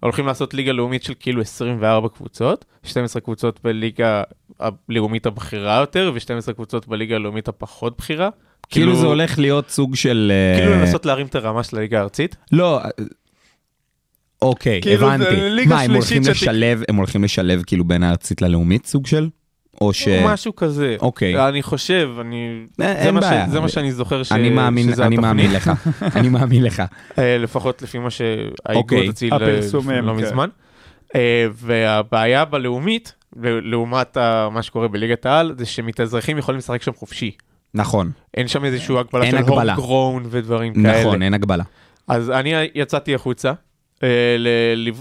[0.00, 4.22] הולכים לעשות ליגה לאומית של כאילו 24 קבוצות, 12 קבוצות בליגה
[4.60, 8.28] הלאומית הבכירה יותר, ו-12 קבוצות בליגה הלאומית הפחות בכירה.
[8.70, 10.32] כאילו זה הולך להיות סוג של...
[10.34, 12.36] אה, כאילו לנסות להרים את הרמה של הליגה הארצית.
[12.52, 12.88] לא, אה,
[14.42, 15.66] אוקיי, כאילו הבנתי.
[15.66, 19.28] מה, הם הולכים לשלב, הם הולכים לשלב כאילו בין הארצית ללאומית סוג של?
[19.80, 20.08] או ש...
[20.08, 20.96] משהו כזה.
[21.00, 21.48] אוקיי.
[21.48, 22.48] אני חושב, אני...
[22.80, 23.48] אה, זה אין מה ש- בעיה.
[23.48, 25.76] זה מה שאני זוכר ש- אני מאמין, שזה אני מאמין התוכנית.
[25.86, 26.82] לך, אני מאמין לך.
[27.18, 29.08] לפחות לפי מה שהאיגוד אוקיי.
[29.08, 30.24] הציל הפרסומים, לא כן.
[30.24, 30.48] מזמן.
[31.54, 34.16] והבעיה בלאומית, לעומת
[34.50, 37.30] מה שקורה בליגת העל, זה שמתאזרחים יכולים לשחק שם חופשי.
[37.74, 39.74] נכון, אין שם איזושהי הגבלה אין של הגבלה.
[39.74, 41.00] הום גרון ודברים כאלה.
[41.00, 41.64] נכון, אין הגבלה.
[42.08, 43.52] אז אני יצאתי החוצה.
[44.02, 44.08] אה,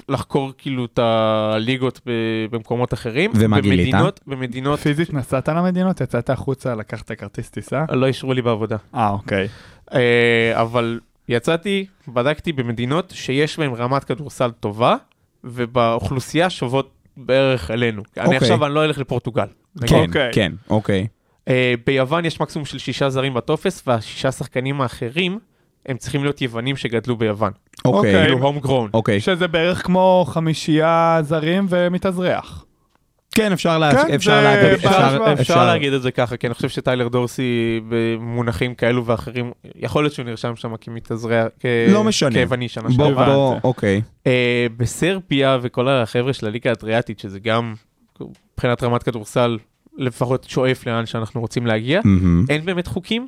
[0.09, 3.31] לחקור כאילו את הליגות ב- במקומות אחרים.
[3.35, 3.79] ומה גילית?
[3.79, 6.01] במדינות, במדינות, פיזית נסעת למדינות?
[6.01, 7.85] יצאת החוצה, לקחת כרטיס טיסה?
[7.91, 8.77] לא אישרו לי בעבודה.
[8.95, 9.47] אה, אוקיי.
[9.93, 14.95] אה, אבל יצאתי, בדקתי במדינות שיש בהן רמת כדורסל טובה,
[15.43, 18.01] ובאוכלוסייה שוות בערך אלינו.
[18.17, 18.37] אני אוקיי.
[18.37, 19.47] עכשיו, אני לא אלך לפורטוגל.
[19.87, 20.31] כן, אוקיי.
[20.33, 21.07] כן, אוקיי.
[21.49, 25.39] אה, ביוון יש מקסימום של שישה זרים בטופס, והשישה שחקנים האחרים,
[25.85, 27.51] הם צריכים להיות יוונים שגדלו ביוון.
[27.85, 28.13] אוקיי.
[28.13, 28.89] כאילו הום גרון.
[28.93, 29.19] אוקיי.
[29.19, 32.65] שזה בערך כמו חמישייה זרים ומתאזרח.
[33.35, 34.73] כן, אפשר כן, אפשר זה להגיד,
[35.39, 40.25] אפשר- את זה ככה, כי אני חושב שטיילר דורסי במונחים כאלו ואחרים, יכול להיות שהוא
[40.25, 41.47] נרשם שם כמתאזרח,
[41.89, 42.31] לא משנה.
[42.31, 43.25] כיווני שנה בוא, שעברה.
[43.25, 44.01] בוא, אוקיי.
[44.27, 47.73] אה, בסרביה וכל החבר'ה של הליגה האדריאטית, שזה גם
[48.53, 49.57] מבחינת רמת כדורסל,
[49.99, 52.45] לפחות שואף לאן שאנחנו רוצים להגיע, מהמם.
[52.49, 53.27] אין באמת חוקים,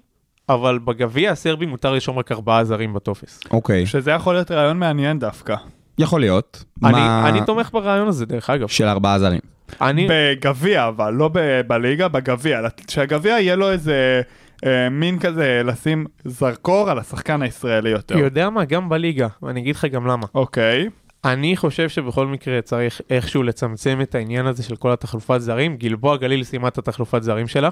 [0.49, 3.39] אבל בגביע הסרבי מותר לרשום רק ארבעה זרים בטופס.
[3.51, 5.55] אוקיי, שזה יכול להיות רעיון מעניין דווקא.
[5.97, 6.63] יכול להיות.
[6.83, 8.67] אני, מה- אני תומך ברעיון הזה, דרך אגב.
[8.67, 9.39] של ארבעה זרים.
[9.81, 12.59] אני, בגביע, אבל לא ב- בליגה, בגביע.
[12.89, 14.21] שהגביע יהיה לו איזה
[14.65, 18.17] אה, מין כזה לשים זרקור על השחקן הישראלי יותר.
[18.17, 20.25] יודע מה, גם בליגה, ואני אגיד לך גם למה.
[20.35, 20.89] אוקיי.
[21.25, 25.77] אני חושב שבכל מקרה צריך איכשהו לצמצם את העניין הזה של כל התחלופת זרים.
[25.77, 27.69] גלבוע גליל סיימה את התחלופת זרים שלה,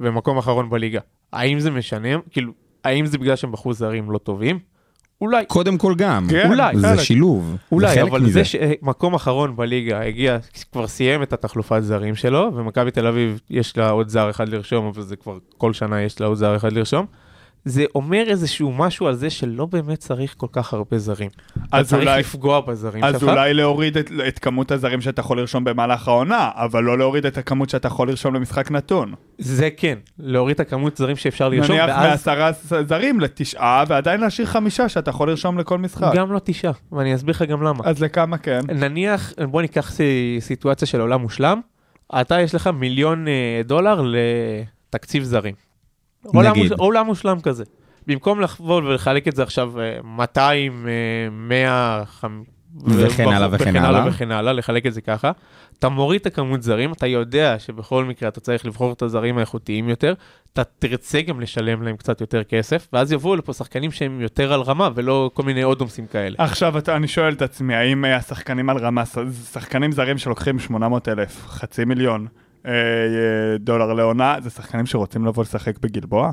[0.00, 1.00] ומקום אחרון בליגה.
[1.32, 2.08] האם זה משנה?
[2.30, 2.52] כאילו,
[2.84, 4.58] האם זה בגלל שהם בחרו זרים לא טובים?
[5.20, 5.44] אולי.
[5.46, 6.26] קודם כל גם.
[6.30, 7.00] כן, אולי, זה חלק.
[7.00, 7.50] שילוב.
[7.50, 8.32] זה אולי, חלק אבל מזה.
[8.32, 10.38] זה שמקום אחרון בליגה הגיע,
[10.72, 14.86] כבר סיים את התחלופת זרים שלו, ומכבי תל אביב יש לה עוד זר אחד לרשום,
[14.86, 17.06] אבל זה כבר כל שנה יש לה עוד זר אחד לרשום.
[17.64, 21.30] זה אומר איזשהו משהו על זה שלא באמת צריך כל כך הרבה זרים.
[21.72, 23.28] אז צריך אולי- לפגוע בזרים אז שלך.
[23.30, 27.38] אולי להוריד את, את כמות הזרים שאתה יכול לרשום במהלך העונה, אבל לא להוריד את
[27.38, 29.14] הכמות שאתה יכול לרשום למשחק נתון.
[29.38, 32.50] זה כן, להוריד את הכמות זרים שאפשר לרשום, נניח ואז מעשרה
[32.88, 36.12] זרים לתשעה, ועדיין להשאיר חמישה שאתה יכול לרשום לכל משחק.
[36.14, 37.80] גם לא תשעה, ואני אסביר לך גם למה.
[37.84, 38.60] אז לכמה כן?
[38.68, 41.60] נניח, בוא ניקח סי- סיטואציה של עולם מושלם,
[42.20, 43.32] אתה יש לך מיליון אה,
[43.64, 44.02] דולר
[44.90, 45.54] לתקציב זרים.
[46.34, 46.72] נגיד.
[46.72, 47.64] עולם מושלם כזה.
[48.06, 50.92] במקום לבוא ולחלק את זה עכשיו אה, 200, אה,
[51.30, 52.54] 100, חמ-
[52.86, 54.08] וכן הלאה וכן וכן הלאה.
[54.08, 55.30] וכן הלאה, לחלק את זה ככה.
[55.78, 59.88] אתה מוריד את הכמות זרים, אתה יודע שבכל מקרה אתה צריך לבחור את הזרים האיכותיים
[59.88, 60.14] יותר,
[60.52, 64.60] אתה תרצה גם לשלם להם קצת יותר כסף, ואז יבואו לפה שחקנים שהם יותר על
[64.60, 66.36] רמה ולא כל מיני אודומסים כאלה.
[66.38, 69.02] עכשיו אתה, אני שואל את עצמי, האם אה, השחקנים על רמה,
[69.52, 72.43] שחקנים זרים שלוקחים 800 אלף, חצי מיליון אה, אה,
[73.60, 76.32] דולר לעונה, זה שחקנים שרוצים לבוא לשחק בגלבוע?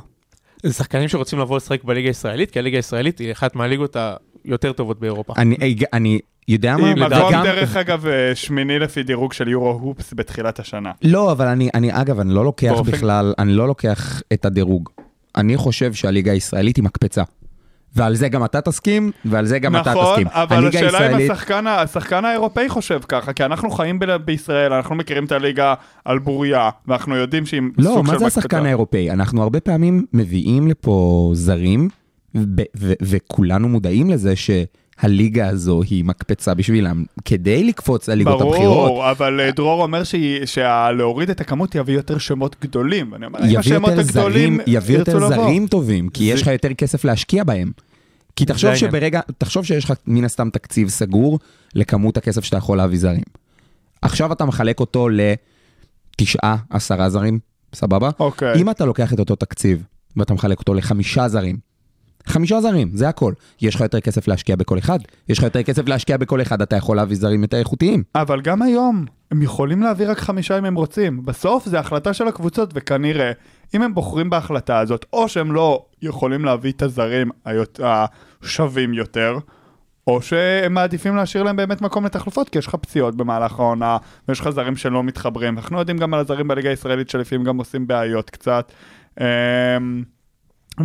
[0.64, 3.96] זה שחקנים שרוצים לבוא לשחק בליגה הישראלית, כי הליגה הישראלית היא אחת מהליגות
[4.46, 5.34] היותר טובות באירופה.
[5.38, 5.56] אני,
[5.94, 6.88] אני יודע מה?
[6.88, 10.92] היא מקום דרך אגב אה, שמיני לפי דירוג של יורו הופס בתחילת השנה.
[11.04, 14.90] לא, אבל אני, אני, אגב, אני לא לוקח באופן- בכלל, אני לא לוקח את הדירוג.
[15.36, 17.24] אני חושב שהליגה הישראלית היא מקפצה.
[17.96, 20.28] ועל זה גם אתה תסכים, ועל זה גם אתה נכון, תסכים.
[20.30, 24.06] אבל הליגה השאלה אם הישראלית- השחקן, ה- השחקן האירופאי חושב ככה, כי אנחנו חיים ב-
[24.16, 25.74] בישראל, אנחנו מכירים את הליגה
[26.06, 28.40] על בוריה, ואנחנו יודעים שהיא לא, סוג מה של זה מקפצה.
[28.40, 29.12] השחקן האירופאי?
[29.12, 31.90] אנחנו הרבה פעמים מביאים לפה זרים,
[32.38, 34.36] ב- ו- וכולנו מודעים לזה
[35.02, 38.88] הליגה הזו היא מקפצה בשבילם כדי לקפוץ לליגות הבכירות.
[38.88, 40.02] ברור, אבל אה, דרור אומר
[40.46, 43.12] שהלהוריד את הכמות יביא יותר שמות גדולים.
[43.12, 45.28] ואני אומר, אם השמות הגדולים יביא יותר.
[45.30, 47.72] זרים טובים, כי זה- יש לך יותר כסף להשקיע בהם.
[48.36, 48.76] כי תחשוב.
[48.76, 51.40] שברגע, תחשוב שיש לך מן הסתם תקציב סגור
[51.76, 53.24] לכמות הכסף שאתה יכול להביא זרים.
[54.02, 57.40] עכשיו אתה מחלק אותו לתשעה, עשרה זרים,
[57.76, 58.10] סבבה?
[58.20, 58.56] אוקיי.
[58.56, 59.84] אם אתה לוקח את אותו תקציב
[60.18, 61.58] ואתה מחלק אותו לחמישה זרים,
[62.26, 63.34] חמישה זרים, זה הכל.
[63.62, 66.76] יש לך יותר כסף להשקיע בכל אחד, יש לך יותר כסף להשקיע בכל אחד, אתה
[66.76, 68.04] יכול להביא זרים יותר איכותיים.
[68.16, 71.26] אבל גם היום, הם יכולים להביא רק חמישה אם הם רוצים.
[71.26, 73.32] בסוף זה החלטה של הקבוצות, וכנראה,
[73.76, 77.30] אם הם בוחרים בהחלטה הזאת, או שהם לא יכולים להביא את הזרים
[77.80, 79.38] השווים יותר,
[80.08, 84.40] או שהם מעדיפים להשאיר להם באמת מקום לתחלופות, כי יש לך פציעות במהלך העונה, ויש
[84.40, 85.58] לך זרים שלא מתחברים.
[85.58, 88.72] אנחנו יודעים גם על הזרים בליגה הישראלית שלפעמים גם עושים בעיות קצת.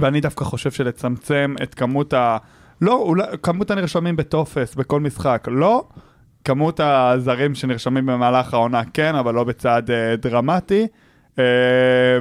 [0.01, 2.37] ואני דווקא חושב שלצמצם את כמות ה...
[2.81, 5.89] לא, אולי, כמות הנרשמים בטופס בכל משחק, לא.
[6.45, 10.87] כמות הזרים שנרשמים במהלך העונה כן, אבל לא בצעד אה, דרמטי.
[11.39, 11.45] אה,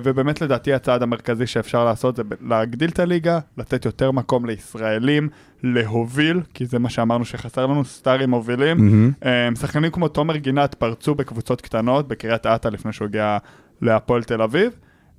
[0.03, 5.29] ובאמת לדעתי הצעד המרכזי שאפשר לעשות זה להגדיל את הליגה, לתת יותר מקום לישראלים,
[5.63, 8.77] להוביל, כי זה מה שאמרנו שחסר לנו, סטארים מובילים.
[8.77, 9.11] מהמם.
[9.25, 13.37] אה, שחקנים כמו תומר גינת פרצו בקבוצות קטנות, בקריית אתא לפני שהוא הגיע
[13.81, 14.71] להפועל תל אביב.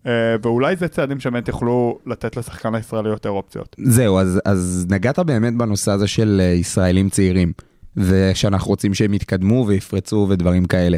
[0.07, 3.77] אה, ואולי זה צעדים שבאמת יוכלו לתת לשחקן הישראלי יותר אופציות.
[3.79, 7.53] זהו, אז, אז נגעת באמת בנושא הזה של אה, ישראלים צעירים,
[7.97, 10.97] ושאנחנו רוצים שהם יתקדמו ויפרצו ודברים כאלה.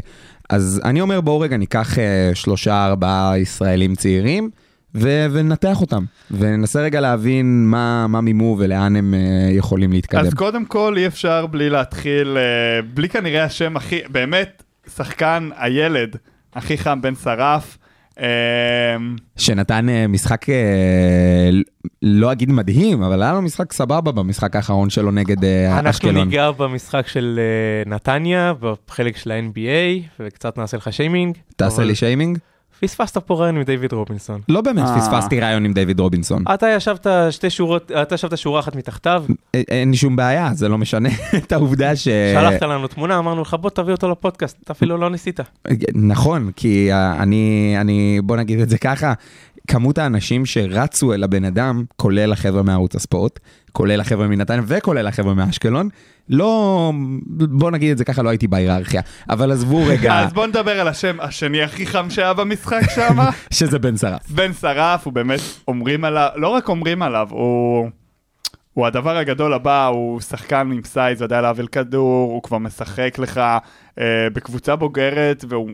[0.51, 4.51] אז אני אומר, בואו רגע ניקח אה, שלושה, ארבעה ישראלים צעירים,
[4.95, 10.21] ו- וננתח אותם, וננסה רגע להבין מה, מה מימו ולאן הם אה, יכולים להתקדם.
[10.21, 14.63] אז קודם כל אי אפשר בלי להתחיל, אה, בלי כנראה השם הכי, באמת,
[14.97, 16.17] שחקן, הילד,
[16.55, 17.79] הכי חם בן שרף.
[18.21, 18.97] אה,
[19.37, 21.51] שנתן אה, משחק, אה,
[22.03, 26.29] לא אגיד מדהים, אבל היה לו משחק סבבה במשחק האחרון שלו נגד אה, אנחנו אשקלון.
[26.29, 27.41] ניגע במשחק של
[27.87, 28.53] נתניה,
[28.89, 31.39] בחלק של ה-NBA, וקצת נעשה לך שיימינג.
[31.57, 32.39] תעשה אבל לי שיימינג?
[32.81, 34.41] פספסת פה רעיון עם דיוויד רובינסון.
[34.49, 35.01] לא באמת אה.
[35.01, 36.45] פספסתי רעיון עם דיוויד רובינסון.
[36.55, 39.25] אתה ישבת שתי שורות, אתה ישבת שורה אחת מתחתיו,
[39.57, 42.09] א- אין לי שום בעיה, זה לא משנה את העובדה ש...
[42.35, 45.41] שלחת לנו תמונה, אמרנו לך בוא תביא אותו לפודקאסט, אתה אפילו לא ניסית.
[45.95, 49.13] נכון, כי אה, אני, אני, בוא נגיד את זה ככה,
[49.69, 53.39] כמות האנשים שרצו אל הבן אדם, כולל החבר'ה מערוץ הספורט,
[53.73, 55.89] כולל החבר'ה מנתניה וכולל החבר'ה מאשקלון,
[56.29, 56.93] לא,
[57.31, 59.03] בוא נגיד את זה ככה, לא הייתי בהיררכיה.
[59.31, 63.17] אבל עזבו רגע, אז בוא נדבר על השם השני הכי חם שהיה במשחק שם.
[63.51, 64.31] שזה בן שרף.
[64.31, 67.89] בן שרף, הוא באמת אומרים עליו, לא רק אומרים עליו, הוא...
[68.73, 73.41] הוא הדבר הגדול הבא, הוא שחקן עם size, יודע להעביר כדור, הוא כבר משחק לך
[73.99, 75.71] אה, בקבוצה בוגרת, והוא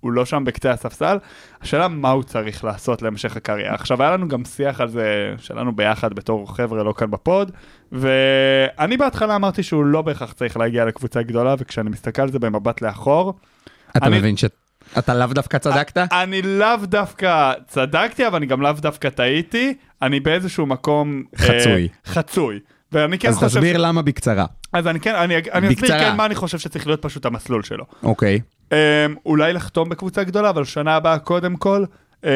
[0.00, 1.18] הוא- לא שם בקצה הספסל.
[1.62, 3.74] השאלה מה הוא צריך לעשות להמשך הקריירה.
[3.74, 7.50] עכשיו, היה לנו גם שיח על זה שלנו ביחד בתור חבר'ה לא כאן ב pod,
[7.92, 12.82] ואני בהתחלה אמרתי שהוא לא בהכרח צריך להגיע לקבוצה גדולה, וכשאני מסתכל על זה במבט
[12.82, 13.34] לאחור,
[13.96, 15.98] אתה אני- מבין שאתה לאו דווקא צדקת?
[16.12, 19.74] אני לאו דווקא צדקתי, אבל אני גם לאו דווקא טעיתי.
[20.02, 21.22] אני באיזשהו מקום...
[21.40, 21.46] אה,
[22.06, 22.60] חצוי.
[22.92, 23.46] ואני כן אז חושב...
[23.46, 24.46] תסביר למה בקצרה.
[24.72, 25.88] אז אני כן, אני, אני אסביר.
[25.88, 27.84] כן מה אני חושב שצריך להיות פשוט המסלול שלו.
[28.02, 28.40] אוקיי.
[28.68, 28.72] Um,
[29.26, 31.84] אולי לחתום בקבוצה גדולה, אבל שנה הבאה קודם כל,
[32.22, 32.26] uh,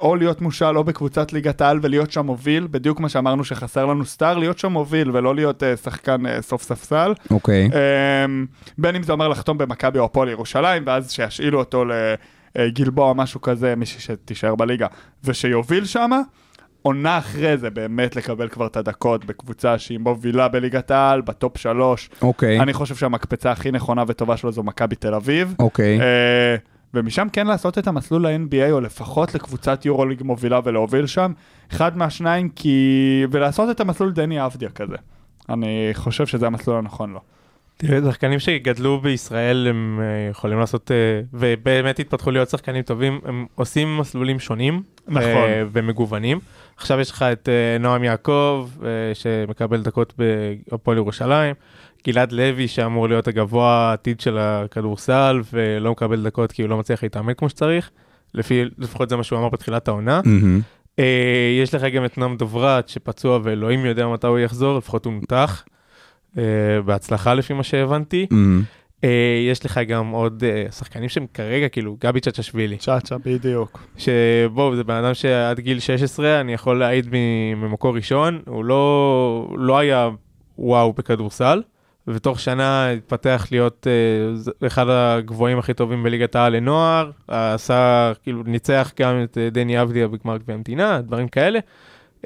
[0.00, 4.04] או להיות מושל או בקבוצת ליגת העל ולהיות שם מוביל, בדיוק מה שאמרנו שחסר לנו
[4.04, 7.12] סטאר, להיות שם מוביל ולא להיות uh, שחקן uh, סוף ספסל.
[7.30, 7.70] אוקיי.
[8.24, 8.46] אמ,
[8.78, 11.84] בין אם זה אומר לחתום במכבי או הפועל ירושלים, ואז שישאילו אותו
[12.56, 14.86] לגלבוע או משהו כזה, מישהי שתישאר בליגה,
[15.24, 16.20] ושיוביל שמה.
[16.82, 22.10] עונה אחרי זה באמת לקבל כבר את הדקות בקבוצה שהיא מובילה בליגת העל, בטופ שלוש.
[22.22, 22.60] אוקיי.
[22.60, 25.54] אני חושב שהמקפצה הכי נכונה וטובה שלו זו מכבי תל אביב.
[25.58, 26.00] אוקיי.
[26.00, 26.56] אה,
[26.94, 31.32] ומשם כן לעשות את המסלול ל-NBA, או לפחות לקבוצת יורוליג מובילה ולהוביל שם.
[31.72, 33.26] אחד מהשניים, כי...
[33.30, 34.96] ולעשות את המסלול דני אבדיה כזה.
[35.48, 37.20] אני חושב שזה המסלול הנכון לו.
[37.76, 43.46] תראה, שחקנים שגדלו בישראל הם אה, יכולים לעשות, אה, ובאמת התפתחו להיות שחקנים טובים, הם
[43.54, 44.82] עושים מסלולים שונים.
[45.08, 45.26] נכון.
[45.26, 46.38] אה, ומגוונים.
[46.76, 51.54] עכשיו יש לך את אה, נועם יעקב, אה, שמקבל דקות בהפועל ירושלים.
[52.06, 57.02] גלעד לוי, שאמור להיות הגבוה העתיד של הכדורסל, ולא מקבל דקות כי הוא לא מצליח
[57.02, 57.90] להתאמן כמו שצריך.
[58.34, 60.20] לפי, לפחות זה מה שהוא אמר בתחילת העונה.
[60.98, 65.12] אה, יש לך גם את נועם דוברת, שפצוע ואלוהים יודע מתי הוא יחזור, לפחות הוא
[65.12, 65.64] נותח.
[66.84, 68.26] בהצלחה לפי מה שהבנתי.
[68.30, 68.62] מהמם.
[69.04, 69.08] אה,
[69.50, 72.76] יש לך גם עוד אה, שחקנים שהם כרגע, כאילו, גבי צ'צ'שווילי.
[72.76, 73.80] צ'אצ'ה, בדיוק.
[73.98, 77.08] שבוא, זה בן אדם שעד גיל 16, אני יכול להעיד
[77.56, 80.10] ממקור ראשון, הוא לא, לא היה
[80.58, 81.62] וואו בכדורסל,
[82.06, 83.86] ותוך שנה התפתח להיות
[84.34, 90.08] ז- אחד הגבוהים הכי טובים בליגת העל לנוער, עשה, כאילו, ניצח גם את דני אבדיה
[90.08, 91.58] בגמר גביע המדינה, דברים כאלה.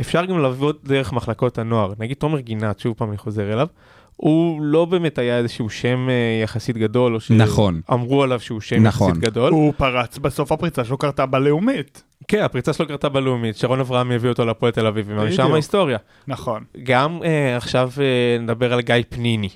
[0.01, 1.93] אפשר גם לעבוד דרך מחלקות הנוער.
[1.99, 3.67] נגיד תומר גינת, שוב פעם אני חוזר אליו,
[4.16, 7.81] הוא לא באמת היה איזשהו שם אה, יחסית גדול, או נכון.
[7.87, 9.09] שאמרו עליו שהוא שם נכון.
[9.11, 9.52] יחסית גדול.
[9.52, 12.02] הוא פרץ בסוף הפריצה שלו קרתה בלאומית.
[12.29, 15.52] כן, הפריצה שלו קרתה בלאומית, שרון אברהם הביא אותו להפועל תל אביב, ומשם.
[15.52, 15.98] ההיסטוריה.
[16.29, 16.64] נכון.
[16.83, 19.48] גם אה, עכשיו אה, נדבר על גיא פניני.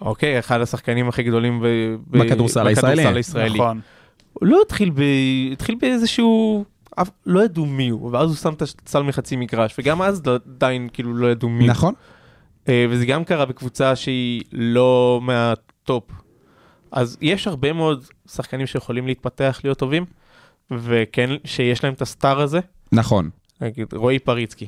[0.00, 1.66] אוקיי, אחד השחקנים הכי גדולים ב-
[2.10, 3.06] ב- בכדורסל הישראלי.
[3.06, 3.58] הישראלי.
[3.58, 3.80] נכון.
[4.32, 5.02] הוא לא התחיל ב...
[5.52, 6.64] התחיל באיזשהו...
[7.26, 11.14] לא ידעו מי הוא, ואז הוא שם את הסל מחצי מגרש, וגם אז עדיין כאילו
[11.14, 11.70] לא ידעו מי הוא.
[11.70, 11.94] נכון.
[12.68, 16.04] אה, וזה גם קרה בקבוצה שהיא לא מהטופ.
[16.92, 20.04] אז יש הרבה מאוד שחקנים שיכולים להתפתח להיות טובים,
[20.70, 22.60] וכן, שיש להם את הסטאר הזה,
[22.92, 23.30] נכון.
[23.60, 24.66] נגיד רועי פריצקי.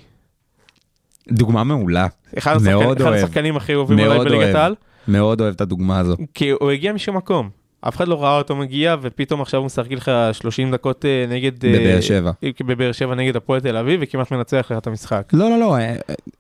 [1.33, 2.07] דוגמה מעולה.
[2.38, 3.24] אחד, השחקנים, מאוד אחד אוהב.
[3.24, 4.54] השחקנים הכי אוהבים עליי בליגת.
[4.54, 4.74] העל,
[5.09, 6.16] מאוד אוהב את הדוגמה הזו.
[6.35, 7.50] כי הוא הגיע משום מקום.
[7.88, 11.64] אף אחד לא ראה אותו מגיע, ופתאום עכשיו הוא משחק לך 30 דקות אה, נגד...
[11.64, 12.33] אה, בבאר שבע.
[12.44, 15.31] אה, בבאר שבע נגד הפועל תל אביב, וכמעט מנצח לך את המשחק.
[15.33, 15.77] לא, לא, לא,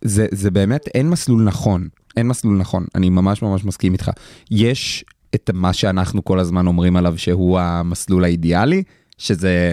[0.02, 1.88] זה, זה באמת, אין מסלול נכון.
[2.16, 4.10] אין מסלול נכון, אני ממש ממש מסכים איתך.
[4.50, 5.04] יש
[5.34, 8.82] את מה שאנחנו כל הזמן אומרים עליו שהוא המסלול האידיאלי,
[9.18, 9.72] שזה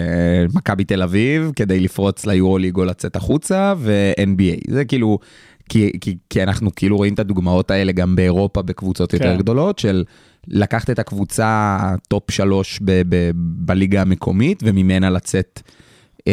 [0.54, 4.70] מכבי תל אביב כדי לפרוץ ליורוליג או לצאת החוצה, ו-NBA.
[4.70, 5.18] זה כאילו,
[5.68, 9.38] כי, כי, כי אנחנו כאילו רואים את הדוגמאות האלה גם באירופה בקבוצות יותר כן.
[9.38, 10.04] גדולות, של
[10.48, 11.78] לקחת את הקבוצה
[12.08, 15.60] טופ שלוש ב- ב- בליגה המקומית, וממנה לצאת.
[16.28, 16.32] אה,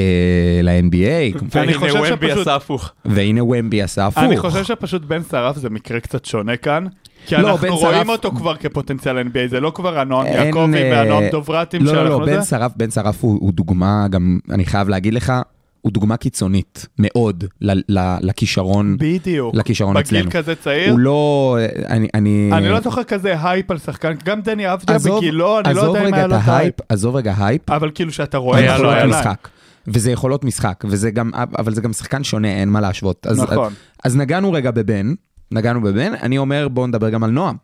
[0.63, 2.91] ל-NBA, אני חושב והנה ומבי שפשוט- עשה הפוך.
[3.05, 4.23] והנה ומבי עשה הפוך.
[4.23, 6.85] אני חושב שפשוט בן שרף זה מקרה קצת שונה כאן.
[7.25, 10.91] כי לא, אנחנו רואים שרף- אותו כבר כפוטנציאל NBA, זה לא כבר הנועם יעקבי אה,
[10.91, 12.43] והנועם דוברתים לא, לא, לא, בן.
[12.43, 15.33] שרף, בן שרף הוא, הוא דוגמה, גם, אני חייב להגיד לך,
[15.81, 19.55] הוא דוגמה קיצונית מאוד ל, ל, לכישרון, בדיוק.
[19.55, 20.31] לכישרון בגיל אצלנו.
[20.31, 20.91] כזה צעיר.
[20.91, 25.59] הוא לא, אני, אני, אני לא זוכר כזה הייפ על שחקן, גם דני אבדיה בגילו,
[25.59, 26.75] אני לא יודע אם היה לו את ההייפ.
[26.89, 29.09] עזוב רגע הייפ, אבל כאילו שאתה רואה, היה לו, לו.
[29.09, 29.47] משחק.
[29.87, 33.27] וזה יכולות משחק, וזה גם, אבל זה גם שחקן שונה, אין מה להשוות.
[33.27, 33.73] אז, נכון.
[34.03, 35.13] אז נגענו רגע בבן,
[35.51, 37.55] נגענו בבן, אני אומר בואו נדבר גם על נועם.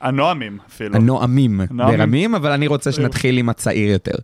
[0.00, 0.96] הנועמים אפילו.
[0.96, 1.98] הנועמים נועמים.
[1.98, 4.14] ברמים, אבל אני רוצה שנתחיל עם הצעיר יותר.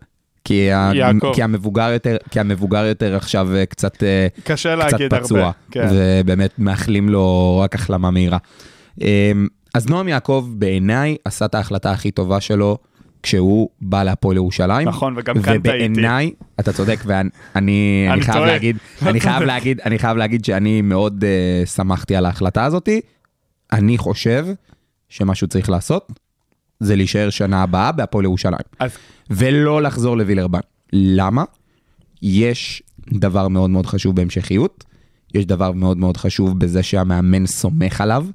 [0.45, 0.91] כי, ה...
[1.35, 5.53] כי המבוגר יותר, כי המבוגר יותר עכשיו אה, קצת, אה, קשה קצת להגיד פצוע, הרבה.
[5.71, 5.89] כן.
[5.93, 8.39] ובאמת מאחלים לו רק החלמה מהירה.
[9.01, 12.79] אמ, אז נועם יעקב בעיניי עשה את ההחלטה הכי טובה שלו
[13.23, 14.89] כשהוא בא להפועל ירושלים.
[14.89, 15.69] נכון, וגם כאן טעיתי.
[15.69, 18.45] ובעיניי, אתה צודק, ואני אני, חייב.
[18.45, 18.77] להגיד,
[19.07, 23.01] אני חייב להגיד, אני חייב להגיד שאני מאוד uh, שמחתי על ההחלטה הזאתי.
[23.73, 24.47] אני חושב
[25.09, 26.13] שמה שהוא צריך לעשות
[26.81, 28.61] זה להישאר שנה הבאה בהפועל ירושלים.
[28.79, 28.91] אז
[29.31, 30.61] ולא לחזור לווילרבן.
[30.93, 31.45] למה?
[32.23, 34.85] יש דבר מאוד מאוד חשוב בהמשכיות,
[35.35, 38.27] יש דבר מאוד מאוד חשוב בזה שהמאמן סומך עליו,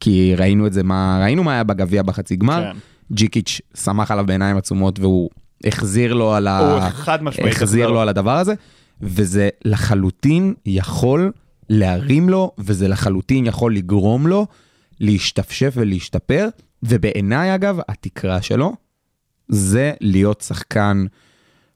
[0.00, 2.78] כי ראינו את זה, מה, ראינו מה היה בגביע בחצי גמר, כן.
[3.12, 5.30] ג'יקיץ' סמך עליו בעיניים עצומות והוא
[5.66, 6.88] החזיר לו על, ה...
[7.50, 8.54] החזיר לו על הדבר הזה,
[9.00, 11.32] וזה לחלוטין יכול
[11.70, 14.46] להרים לו, וזה לחלוטין יכול לגרום לו
[15.00, 16.48] להשתפשף ולהשתפר,
[16.84, 18.72] ובעיניי אגב, התקרה שלו
[19.48, 21.04] זה להיות שחקן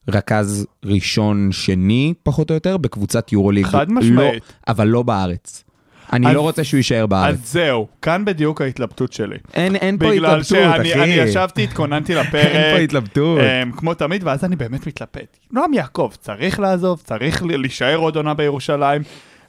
[0.08, 3.66] רכז ראשון, שני, פחות או יותר, בקבוצת יורוליג.
[3.66, 4.32] חד משמעית.
[4.34, 5.64] לא, אבל לא בארץ.
[6.12, 7.34] אני אז- לא רוצה שהוא יישאר בארץ.
[7.34, 9.36] אז זהו, כאן בדיוק ההתלבטות שלי.
[9.54, 11.02] אין, אין פה בגלל התלבטות, שאני אחי.
[11.02, 13.38] אני ישבתי, התכוננתי אין פה לפרק, התלבטות.
[13.40, 15.38] אמ, כמו תמיד, ואז אני באמת מתלבט.
[15.52, 19.02] נועם יעקב, צריך לעזוב, צריך להישאר עוד עונה בירושלים,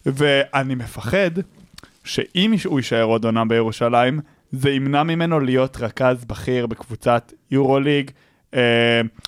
[0.05, 1.31] ואני מפחד
[2.03, 4.19] שאם הוא יישאר עוד עונה בירושלים,
[4.51, 8.11] זה ימנע ממנו להיות רכז בכיר בקבוצת יורוליג,
[8.53, 8.59] אמ,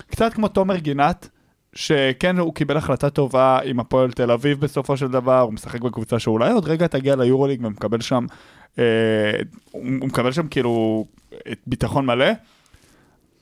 [0.08, 1.30] קצת כמו תומר גינת.
[1.74, 6.20] שכן הוא קיבל החלטה טובה עם הפועל תל אביב בסופו של דבר, הוא משחק בקבוצה
[6.20, 8.26] שאולי עוד רגע תגיע ליורוליג ומקבל שם,
[8.80, 8.84] אה,
[9.72, 11.06] הוא מקבל שם כאילו
[11.68, 12.26] ביטחון מלא,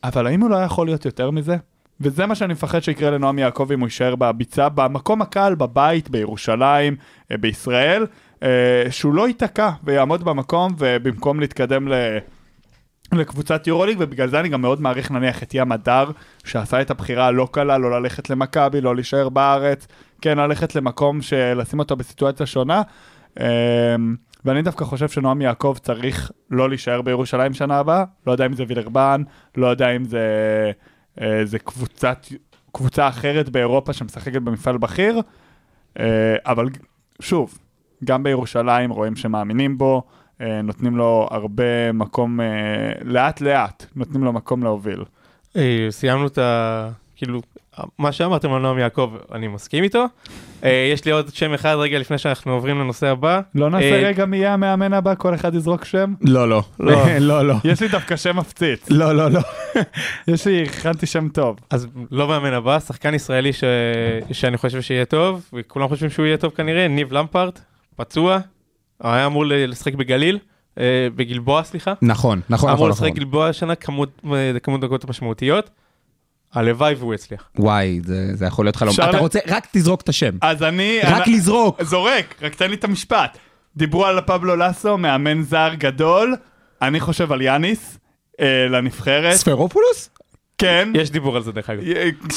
[0.03, 1.57] אבל האם הוא לא יכול להיות יותר מזה?
[2.01, 6.95] וזה מה שאני מפחד שיקרה לנועם יעקב אם הוא יישאר בביצה, במקום הקל, בבית, בירושלים,
[7.31, 8.05] אה, בישראל,
[8.43, 11.93] אה, שהוא לא ייתקע ויעמוד במקום ובמקום להתקדם ל...
[13.13, 16.11] לקבוצת יורוליג, ובגלל זה אני גם מאוד מעריך נניח את ים הדר,
[16.43, 19.87] שעשה את הבחירה הלא קלה, לא ללכת למכבי, לא להישאר בארץ,
[20.21, 22.81] כן ללכת למקום שלשים אותו בסיטואציה שונה.
[23.39, 23.45] אמ,
[24.45, 28.63] ואני דווקא חושב שנועם יעקב צריך לא להישאר בירושלים שנה הבאה, לא יודע אם זה
[28.67, 29.23] וילרבן,
[29.57, 30.21] לא יודע אם זה,
[31.43, 32.25] זה קבוצת,
[32.71, 35.21] קבוצה אחרת באירופה שמשחקת במפעל בכיר,
[35.99, 36.65] אה, אבל
[37.21, 37.57] שוב,
[38.03, 40.03] גם בירושלים רואים שמאמינים בו,
[40.41, 45.03] אה, נותנים לו הרבה מקום, אה, לאט לאט, נותנים לו מקום להוביל.
[45.55, 46.89] אה, סיימנו את ה...
[47.15, 47.41] כאילו,
[47.97, 50.05] מה שאמרתם על נועם יעקב, אני מסכים איתו.
[50.63, 53.41] אה, יש לי עוד שם אחד רגע לפני שאנחנו עוברים לנושא הבא.
[53.55, 56.13] לא נעשה אה, רגע מי יהיה המאמן הבא, כל אחד יזרוק שם?
[56.21, 56.63] לא, לא.
[56.79, 57.03] לא.
[57.19, 57.55] לא, לא.
[57.63, 59.41] יש לי דווקא שם מפציץ, לא, לא, לא.
[60.27, 61.59] יש לי, הכנתי שם טוב.
[61.69, 63.63] אז לא מאמן הבא, שחקן ישראלי ש...
[64.31, 67.59] שאני חושב שיהיה טוב, וכולם חושבים שהוא יהיה טוב כנראה, ניב למפרט,
[67.95, 68.39] פצוע,
[69.03, 70.39] היה אמור לשחק בגליל,
[70.79, 71.93] אה, בגלבוע סליחה.
[72.01, 73.15] נכון, נכון, אמור נכון, לשחק נכון.
[73.15, 74.21] גלבוע השנה כמות
[74.63, 75.69] כמות דקות משמעותיות.
[76.53, 77.49] הלוואי והוא יצליח.
[77.59, 78.93] וואי, זה זה יכול להיות חלום.
[78.93, 80.31] אתה ל- רוצה, רק תזרוק את השם.
[80.41, 80.99] אז אני...
[81.03, 81.83] רק אני- לזרוק.
[81.83, 83.37] זורק, רק תן לי את המשפט.
[83.75, 86.35] דיברו על פבלו לסו, מאמן זר גדול,
[86.81, 87.97] אני חושב על יאניס
[88.39, 89.33] אה, לנבחרת.
[89.35, 90.09] ספרופולוס?
[90.57, 91.81] כן, יש דיבור על זה דרך אגב.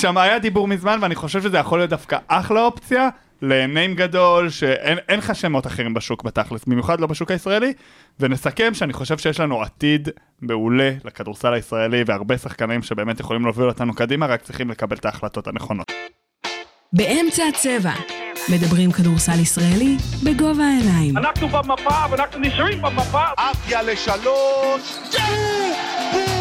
[0.01, 3.09] שם היה דיבור מזמן, ואני חושב שזה יכול להיות דווקא אחלה אופציה
[3.43, 7.73] לניים גדול, שאין אין לך שמות אחרים בשוק בתכלס, במיוחד לא בשוק הישראלי,
[8.21, 10.09] ונסכם שאני חושב שיש לנו עתיד
[10.43, 15.47] מעולה לכדורסל הישראלי, והרבה שחקנים שבאמת יכולים להוביל אותנו קדימה, רק צריכים לקבל את ההחלטות
[15.47, 15.93] הנכונות.
[16.93, 17.93] באמצע הצבע.
[18.49, 21.17] מדברים כדורסל ישראלי בגובה העיניים.
[21.17, 23.25] אנחנו במפה ואנחנו נשארים במפה.
[23.37, 24.99] עפיה לשלוש,
[26.13, 26.32] בום,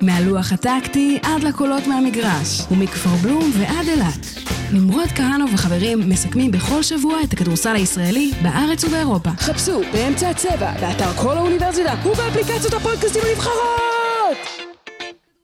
[0.00, 4.26] מהלוח הטקטי עד לקולות מהמגרש, ומכפר בלום ועד אילת.
[4.72, 9.30] נמרוד כהנוב וחברים מסכמים בכל שבוע את הכדורסל הישראלי בארץ ובאירופה.
[9.30, 14.38] חפשו באמצע הצבע, באתר כל האוניברסיטה ובאפליקציות הפודקאסטים הנבחרות!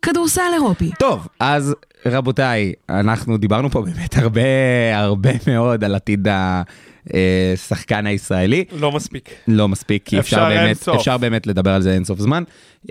[0.03, 0.91] כדורסל אירופי.
[0.99, 1.75] טוב, אז
[2.07, 4.41] רבותיי, אנחנו דיברנו פה באמת הרבה
[4.95, 6.29] הרבה מאוד על עתיד
[7.55, 8.65] השחקן הישראלי.
[8.73, 9.31] לא מספיק.
[9.49, 10.89] לא מספיק, כי אפשר, אפשר באמת.
[10.89, 12.43] אפשר באמת לדבר על זה אינסוף זמן.
[12.87, 12.91] Um,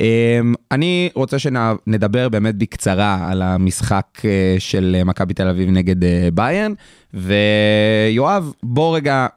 [0.71, 4.23] אני רוצה שנדבר באמת בקצרה על המשחק uh,
[4.59, 6.73] של מכבי תל אביב נגד uh, ביירן,
[7.13, 9.27] ויואב, בוא רגע,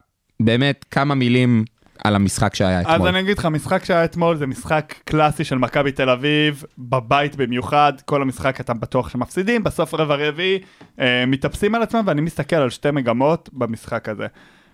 [0.41, 1.65] באמת כמה מילים
[2.05, 3.09] על המשחק שהיה אז אתמול.
[3.09, 7.93] אני אגיד לך, המשחק שהיה אתמול זה משחק קלאסי של מכבי תל אביב, בבית במיוחד,
[8.05, 10.59] כל המשחק אתה בטוח שמפסידים, בסוף רבע רביעי
[11.01, 14.27] אה, מתאפסים על עצמם, ואני מסתכל על שתי מגמות במשחק הזה.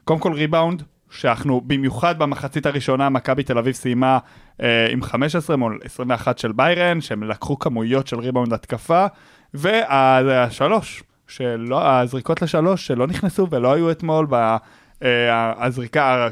[0.06, 4.18] קודם כל ריבאונד, שאנחנו במיוחד במחצית הראשונה, מכבי תל אביב סיימה
[4.62, 9.06] אה, עם 15 מול 21 של ביירן, שהם לקחו כמויות של ריבאונד התקפה,
[9.54, 14.56] והשלוש, שלא, הזריקות לשלוש שלא נכנסו ולא היו אתמול, ב,
[15.02, 16.28] אה, הזריקה,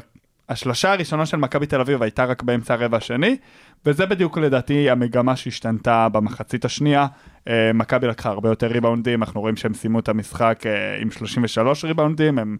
[0.49, 3.37] השלושה הראשונה של מכבי תל אביב הייתה רק באמצע הרבע השני,
[3.85, 7.07] וזה בדיוק לדעתי המגמה שהשתנתה במחצית השנייה.
[7.47, 11.85] אה, מכבי לקחה הרבה יותר ריבאונדים, אנחנו רואים שהם סיימו את המשחק אה, עם 33
[11.85, 12.57] ריבאונדים, הם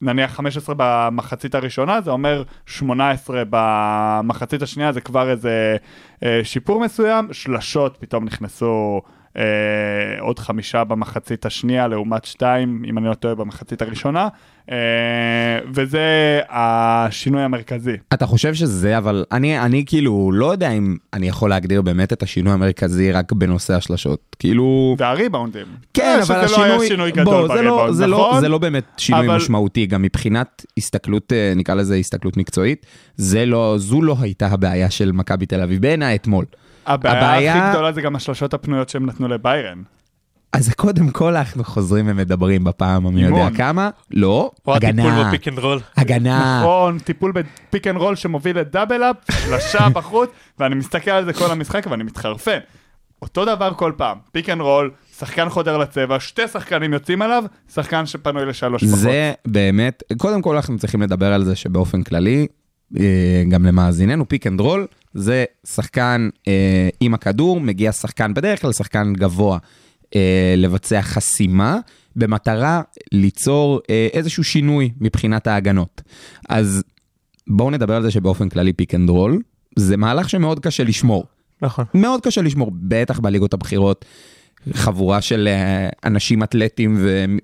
[0.00, 5.76] נניח 15 במחצית הראשונה, זה אומר 18 במחצית השנייה, זה כבר איזה
[6.24, 9.02] אה, שיפור מסוים, שלשות פתאום נכנסו
[9.36, 9.42] אה,
[10.20, 14.28] עוד חמישה במחצית השנייה לעומת שתיים, אם אני לא טועה, במחצית הראשונה,
[14.70, 14.76] אה,
[15.74, 16.00] וזה
[16.48, 17.96] השינוי המרכזי.
[18.14, 22.22] אתה חושב שזה, אבל אני, אני כאילו לא יודע אם אני יכול להגדיר באמת את
[22.22, 24.36] השינוי המרכזי רק בנושא השלשות.
[24.38, 24.96] כאילו...
[24.98, 25.66] והריבאונדים.
[25.94, 28.40] כן, אה, אבל שזה לא היה השינוי, שינוי גדול בוא, זה לא, זה, לא, נכון?
[28.40, 33.46] זה לא באמת שינוי אבל- משמעותי, גם מבחינת הסתכלות, אה, נקרא לזה הסתכלות מקצועית, זה
[33.46, 36.44] לא, זו לא הייתה הבעיה של מכבי תל אביב בעיניי אתמול.
[36.86, 39.82] הבעיה הבעיה- הכי גדולה זה גם השלשות הפנויות שהם נתנו לביירן.
[40.52, 43.48] אז קודם כל אנחנו חוזרים ומדברים בפעם המי יודע.
[43.56, 45.80] כמה, לא, או הטיפול הגנה, ב pick and רול.
[45.96, 51.10] הגנה, נכון, טיפול ב pick and roll שמוביל ל double up, שלושה בחוץ, ואני מסתכל
[51.10, 52.58] על זה כל המשחק ואני מתחרפן.
[53.22, 58.06] אותו דבר כל פעם, pick and roll, שחקן חודר לצבע, שתי שחקנים יוצאים עליו, שחקן
[58.06, 58.98] שפנוי לשלוש בחוץ.
[58.98, 62.46] זה באמת, קודם כל אנחנו צריכים לדבר על זה שבאופן כללי,
[63.00, 63.04] אה,
[63.48, 69.12] גם למאזיננו, pick and roll, זה שחקן אה, עם הכדור, מגיע שחקן, בדרך כלל שחקן
[69.12, 69.58] גבוה,
[70.14, 71.78] אה, לבצע חסימה,
[72.16, 76.02] במטרה ליצור אה, איזשהו שינוי מבחינת ההגנות.
[76.48, 76.82] אז
[77.46, 79.42] בואו נדבר על זה שבאופן כללי pick and roll,
[79.76, 81.24] זה מהלך שמאוד קשה לשמור.
[81.62, 81.84] נכון.
[81.94, 84.04] מאוד קשה לשמור, בטח בליגות הבכירות.
[84.72, 86.96] חבורה של אה, אנשים אתלטים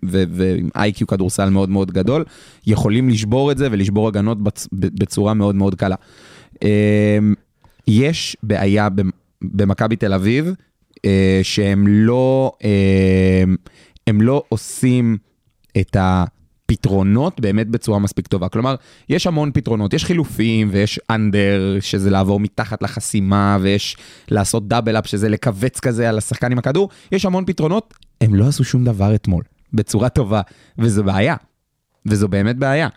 [0.03, 2.25] ועם איי-קיו כדורסל מאוד מאוד גדול,
[2.67, 4.39] יכולים לשבור את זה ולשבור הגנות
[4.73, 5.97] בצורה מאוד מאוד קלה.
[7.89, 9.11] יש בעיה במ-
[9.43, 10.55] במכבי תל אביב,
[11.05, 13.45] אה, שהם לא, אה,
[14.07, 15.17] הם לא עושים
[15.81, 18.49] את הפתרונות באמת בצורה מספיק טובה.
[18.49, 18.75] כלומר,
[19.09, 23.97] יש המון פתרונות, יש חילופים ויש אנדר, שזה לעבור מתחת לחסימה, ויש
[24.31, 28.49] לעשות דאבל אפ, שזה לכווץ כזה על השחקן עם הכדור, יש המון פתרונות, הם לא
[28.49, 30.41] עשו שום דבר אתמול, בצורה טובה,
[30.79, 31.37] וזו בעיה,
[32.07, 32.89] וזו באמת בעיה.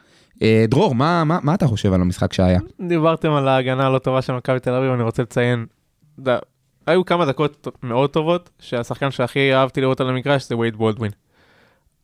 [0.42, 2.60] אה, דרור, מה, מה, מה אתה חושב על המשחק שהיה?
[2.88, 5.66] דיברתם על ההגנה הלא טובה של מכבי תל אביב, אני רוצה לציין,
[6.20, 6.38] ד...
[6.88, 11.12] היו כמה דקות מאוד טובות, שהשחקן שהכי אהבתי לראות על המגרש זה וייד בולדווין.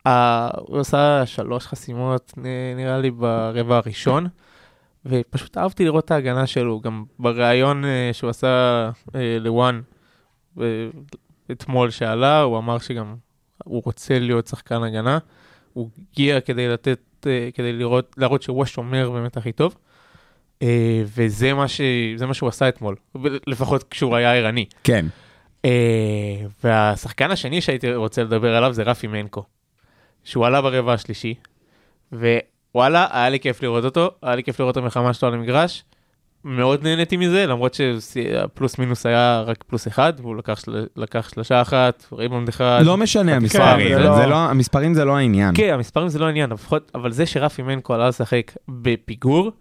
[0.08, 0.10] Uh,
[0.56, 2.34] הוא עשה שלוש חסימות
[2.76, 4.26] נראה לי ברבע הראשון,
[5.06, 9.80] ופשוט אהבתי לראות את ההגנה שלו, גם בריאיון uh, שהוא עשה uh, לוואן
[11.50, 13.14] אתמול שעלה, הוא אמר שגם
[13.64, 15.18] הוא רוצה להיות שחקן הגנה,
[15.72, 19.76] הוא הגיע כדי לתת, uh, כדי לראות, להראות שהוא השומר באמת הכי טוב.
[20.58, 20.62] Uh,
[21.04, 21.80] וזה מה, ש...
[22.26, 22.96] מה שהוא עשה אתמול,
[23.46, 24.64] לפחות כשהוא היה ערני.
[24.84, 25.06] כן.
[25.66, 25.68] Uh,
[26.64, 29.44] והשחקן השני שהייתי רוצה לדבר עליו זה רפי מנקו,
[30.24, 31.34] שהוא עלה ברבע השלישי,
[32.74, 35.84] וואלה, היה לי כיף לראות אותו, היה לי כיף לראות את המלחמה שלו על המגרש.
[36.44, 40.86] מאוד נהניתי מזה, למרות שהפלוס מינוס היה רק פלוס אחד, והוא לקח, של...
[40.96, 42.82] לקח שלושה אחת, ריבונד אחד.
[42.84, 45.54] לא משנה המספרים, זה זה לא- לא- המספרים זה לא העניין.
[45.56, 49.52] כן, המספרים זה לא העניין, לפחות, אבל זה שרפי מנקו עלה לשחק בפיגור,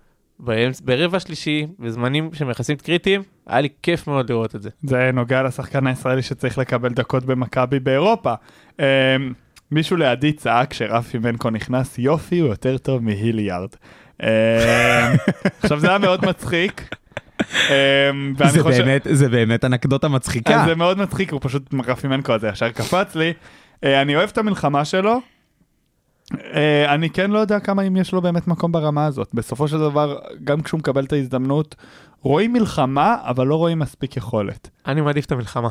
[0.84, 4.70] ברבע שלישי, בזמנים שהם יחסית קריטיים, היה לי כיף מאוד לראות את זה.
[4.84, 8.34] זה נוגע לשחקן הישראלי שצריך לקבל דקות במכבי באירופה.
[8.80, 8.86] אמ,
[9.72, 13.70] מישהו לידי צעק שרפי מנקו נכנס, יופי, הוא יותר טוב מהיליארד.
[14.24, 14.28] אמ,
[15.62, 16.96] עכשיו זה היה מאוד מצחיק.
[17.42, 20.64] אמ, זה חושב- באמת- זה באמת אנקדוטה מצחיקה.
[20.68, 23.34] זה מאוד מצחיק, הוא פשוט רפי מנקו הזה ישר קפץ לי.
[23.84, 25.20] אה, אני אוהב את המלחמה שלו.
[26.54, 29.30] אה, אני כן לא יודע כמה אם יש לו באמת מקום ברמה הזאת.
[29.34, 31.76] בסופו של דבר, גם כשהוא מקבל את ההזדמנות,
[32.22, 34.70] רואים מלחמה, אבל לא רואים מספיק יכולת.
[34.88, 35.70] אני מעדיף את המלחמה.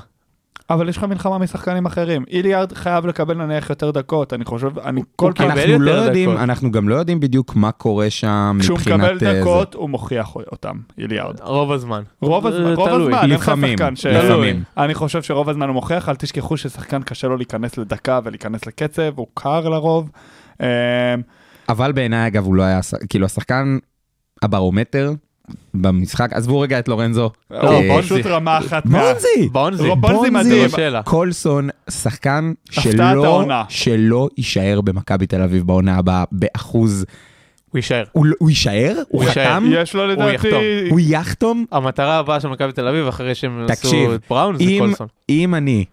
[0.71, 2.25] אבל יש לך מלחמה משחקנים אחרים.
[2.31, 6.31] איליארד חייב לקבל נניח יותר דקות, אני חושב, אני כל פעם, אנחנו לא יותר יודעים,
[6.31, 6.43] דקות.
[6.43, 9.01] אנחנו גם לא יודעים בדיוק מה קורה שם כשהוא מבחינת...
[9.01, 9.41] מקבל אה, זה.
[9.41, 11.41] דקות, הוא מוכיח אותם, איליארד.
[11.41, 12.03] רוב הזמן.
[12.21, 13.15] רוב הזמן, רוב תלוי.
[13.15, 13.79] הזמן, לפעמים.
[14.11, 14.63] לפעמים.
[14.77, 19.13] אני חושב שרוב הזמן הוא מוכיח, אל תשכחו ששחקן קשה לו להיכנס לדקה ולהיכנס לקצב,
[19.19, 20.11] הוא קר לרוב.
[20.61, 20.67] אמ,
[21.69, 23.79] אבל בעיניי אגב הוא לא היה, כאילו השחקן
[24.43, 25.13] הברומטר
[25.75, 27.31] במשחק, עזבו רגע את לורנזו.
[27.49, 28.87] הוא אה, פשוט רמה אחת.
[28.87, 29.49] בונזי!
[29.53, 29.91] בונזי.
[30.01, 30.63] בונזי מדהים.
[30.63, 31.03] לא שאלה.
[31.03, 32.53] קולסון, שחקן
[33.69, 37.05] שלא, יישאר במכבי תל אביב בעונה הבאה באחוז.
[37.71, 38.05] הוא יישאר.
[38.13, 38.97] הוא, לא- הוא יישאר?
[39.09, 39.25] הוא.
[39.25, 39.65] חתם?
[39.71, 40.35] יש לו לדעתי...
[40.35, 40.63] יחתום.
[40.91, 41.65] הוא יחתום?
[41.73, 45.07] המטרה הבאה של מכבי תל אביב, אחרי שהם עשו את בראון, זה אם, קולסון.
[45.29, 45.85] אם אני,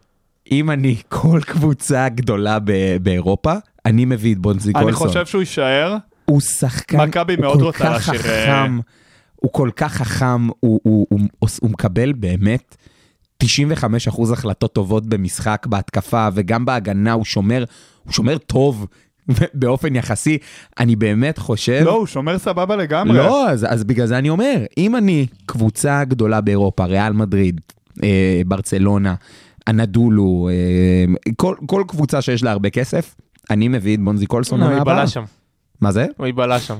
[0.51, 2.57] אם אני כל קבוצה גדולה
[3.01, 3.53] באירופה,
[3.85, 5.07] אני מביא את בונזי אני קולסון.
[5.07, 5.97] חושב שהוא יישאר.
[6.25, 6.97] הוא שחקן,
[7.43, 8.79] הוא כל כך חכם,
[9.45, 12.75] הוא כל כך חכם, הוא, הוא, הוא, הוא, הוא מקבל באמת
[13.43, 13.47] 95%
[14.33, 17.63] החלטות טובות במשחק, בהתקפה וגם בהגנה, הוא שומר,
[18.03, 18.87] הוא שומר טוב
[19.53, 20.37] באופן יחסי.
[20.79, 21.81] אני באמת חושב...
[21.85, 23.17] לא, הוא שומר סבבה לגמרי.
[23.17, 27.61] לא, אז, אז בגלל זה אני אומר, אם אני קבוצה גדולה באירופה, ריאל מדריד,
[28.03, 29.15] אה, ברצלונה,
[29.67, 33.15] אנדולו, אה, כל, כל קבוצה שיש לה הרבה כסף,
[33.49, 34.77] אני מביא את בונזי קולסון הוא הבאה.
[34.77, 35.23] ייבלע שם.
[35.81, 36.05] מה זה?
[36.17, 36.77] הוא ייבלע שם.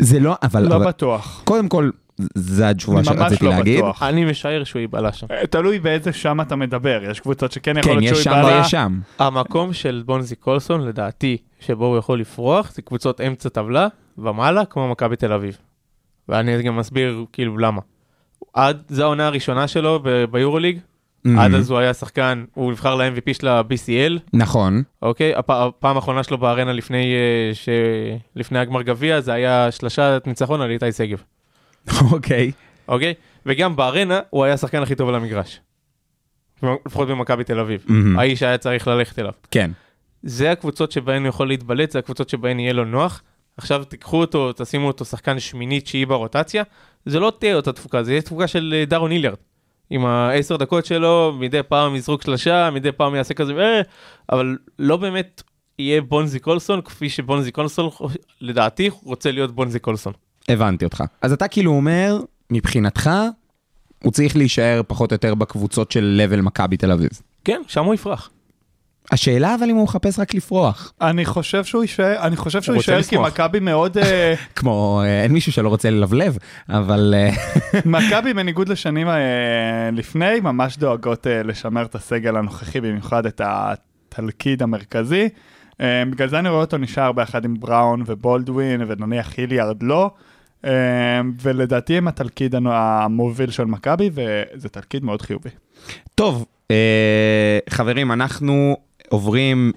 [0.00, 1.42] זה לא, אבל, לא אבל בטוח.
[1.44, 1.90] קודם כל,
[2.34, 3.78] זו התשובה ממש שרציתי לא להגיד.
[3.78, 4.02] בטוח.
[4.02, 5.26] אני משער שהוא ייבלע שם.
[5.30, 8.38] אה, תלוי באיזה שם אתה מדבר, יש קבוצות שכן יכול כן, להיות יש שהוא שם
[8.38, 8.56] ייבלע.
[8.58, 9.00] ויש שם.
[9.18, 13.88] המקום של בונזי קולסון, לדעתי, שבו הוא יכול לפרוח, זה קבוצות אמצע טבלה
[14.18, 15.58] ומעלה, כמו מכבי תל אביב.
[16.28, 17.80] ואני גם מסביר כאילו למה.
[18.54, 20.78] עד, זו העונה הראשונה שלו ב- ביורוליג,
[21.38, 24.82] עד אז הוא היה שחקן, הוא נבחר ל-MVP של ה-BCL, נכון.
[25.02, 25.34] אוקיי?
[25.34, 27.68] הפ- הפעם האחרונה שלו בארנה לפני, אה, ש...
[28.36, 31.22] לפני הגמר גביע, זה היה שלשת ניצחון על איתי שגב,
[32.12, 32.50] אוקיי.
[32.88, 33.14] אוקיי?
[33.46, 35.60] וגם בארנה הוא היה השחקן הכי טוב על המגרש.
[36.86, 37.84] לפחות במכבי תל אביב.
[37.88, 38.18] מהמם.
[38.18, 39.32] האיש היה צריך ללכת אליו.
[39.50, 39.70] כן.
[40.22, 43.22] זה הקבוצות שבהן הוא יכול להתבלט, זה הקבוצות שבהן יהיה לו נוח.
[43.56, 46.62] עכשיו תיקחו אותו, תשימו אותו שחקן שמינית תשיעי ברוטציה,
[47.06, 49.36] זה לא תהיה אותה תפוקה, זה יהיה תפוקה של אה, דארון היליארד.
[49.90, 53.80] עם העשר דקות שלו, מדי פעם יזרוק שלושה, מדי פעם יעשה כזה, אה,
[54.32, 55.42] אבל לא באמת
[55.78, 57.90] יהיה בונזי קולסון, כפי שבונזי קולסון,
[58.40, 60.12] לדעתי, רוצה להיות בונזי קולסון.
[60.48, 61.04] הבנתי אותך.
[61.22, 62.20] אז אתה כאילו אומר,
[62.50, 63.10] מבחינתך,
[64.04, 67.10] הוא צריך להישאר פחות או יותר בקבוצות של לבל מכבי תל אביב.
[67.44, 68.30] כן, שם הוא יפרח.
[69.10, 70.92] השאלה אבל אם הוא מחפש רק לפרוח.
[71.00, 73.18] אני חושב שהוא יישאר, אני חושב שהוא יישאר כי.
[73.18, 76.36] מכבי מאוד, אה, כמו, אה, אין מישהו שלא רוצה ללבלב,
[76.68, 77.30] אבל אה,
[77.98, 79.06] מכבי בניגוד לשנים
[79.92, 85.28] לפני, ממש דואגות לשמר את הסגל הנוכחי, במיוחד את התלכיד המרכזי.
[85.82, 90.10] בגלל זה אני רואה אותו נשאר ביחד עם בראון ובולדווין, ונניח היליארד לא.
[91.42, 95.50] ולדעתי הם התלכיד המוביל של מכבי, וזה תלכיד מאוד חיובי.
[96.14, 98.76] טוב, אה, חברים, אנחנו
[99.10, 99.72] עוברים,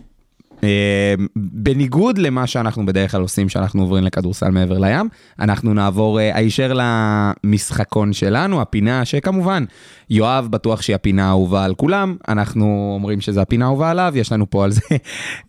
[0.63, 5.09] אה, בניגוד למה שאנחנו בדרך כלל עושים, שאנחנו עוברים לכדורסל מעבר לים,
[5.39, 9.63] אנחנו נעבור אה, הישר למשחקון שלנו, הפינה שכמובן,
[10.09, 14.49] יואב בטוח שהיא הפינה האהובה על כולם, אנחנו אומרים שזו הפינה האהובה עליו, יש לנו
[14.49, 14.81] פה על זה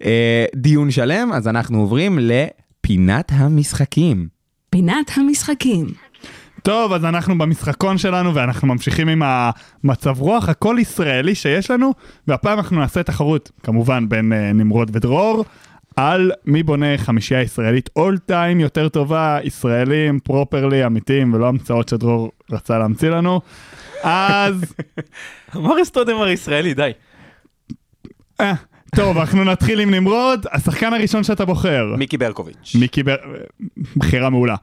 [0.04, 4.28] אה, דיון שלם, אז אנחנו עוברים לפינת המשחקים.
[4.70, 5.86] פינת המשחקים.
[6.64, 11.92] טוב, אז אנחנו במשחקון שלנו ואנחנו ממשיכים עם המצב רוח הכל ישראלי שיש לנו,
[12.28, 15.44] והפעם אנחנו נעשה תחרות, כמובן בין uh, נמרוד ודרור,
[15.96, 22.32] על מי בונה חמישייה ישראלית אול טיים יותר טובה, ישראלים, פרופרלי, אמיתיים, ולא המצאות שדרור
[22.50, 23.40] רצה להמציא לנו.
[24.02, 24.74] אז,
[25.54, 26.90] מוריס טודמר ישראלי, די.
[28.40, 28.54] אה,
[28.96, 31.94] טוב, אנחנו נתחיל עם נמרוד, השחקן הראשון שאתה בוחר.
[31.98, 32.76] מיקי ברקוביץ'.
[32.80, 33.16] מיקי בר...
[33.96, 34.56] בחירה מעולה.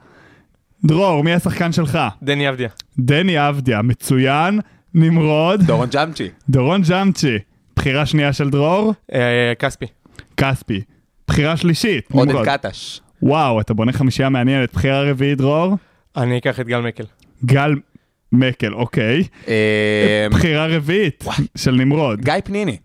[0.86, 2.00] דרור, מי השחקן שלך?
[2.24, 2.70] דני אבדיה.
[3.00, 4.60] דני אבדיה, מצוין.
[4.94, 6.28] נמרוד, דורון ג'אמצ'י.
[6.50, 7.38] דורון ג'אמצ'י.
[7.76, 9.86] בחירה שנייה של דרור, אה, כספי.
[10.38, 10.82] כספי.
[11.28, 12.48] בחירה שלישית, עודד נמרוד.
[12.48, 13.00] קטש.
[13.22, 14.74] וואו, אתה בונה חמישייה מעניינת.
[14.74, 15.78] בחירה רביעית, דרור?
[16.18, 17.04] אני אקח את גל מקל.
[17.46, 17.76] גל
[18.32, 19.24] מקל, אוקיי.
[19.48, 21.24] אה, בחירה רביעית
[21.58, 22.22] של נמרוד.
[22.22, 22.78] גיא פניני.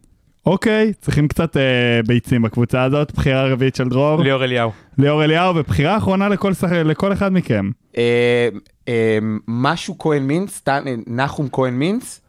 [0.47, 1.63] אוקיי, צריכים קצת אה,
[2.07, 3.13] ביצים בקבוצה הזאת.
[3.13, 4.23] בחירה רביעית של דרור.
[4.23, 4.71] ליאור אליהו.
[4.99, 6.73] ליאור אליהו, ובחירה אחרונה לכל, שח...
[6.73, 7.71] לכל אחד מכם.
[7.97, 8.49] אה,
[8.89, 9.19] אה,
[9.49, 10.69] משהו כהן מינץ, ת-
[11.07, 12.21] נחום כהן מינץ,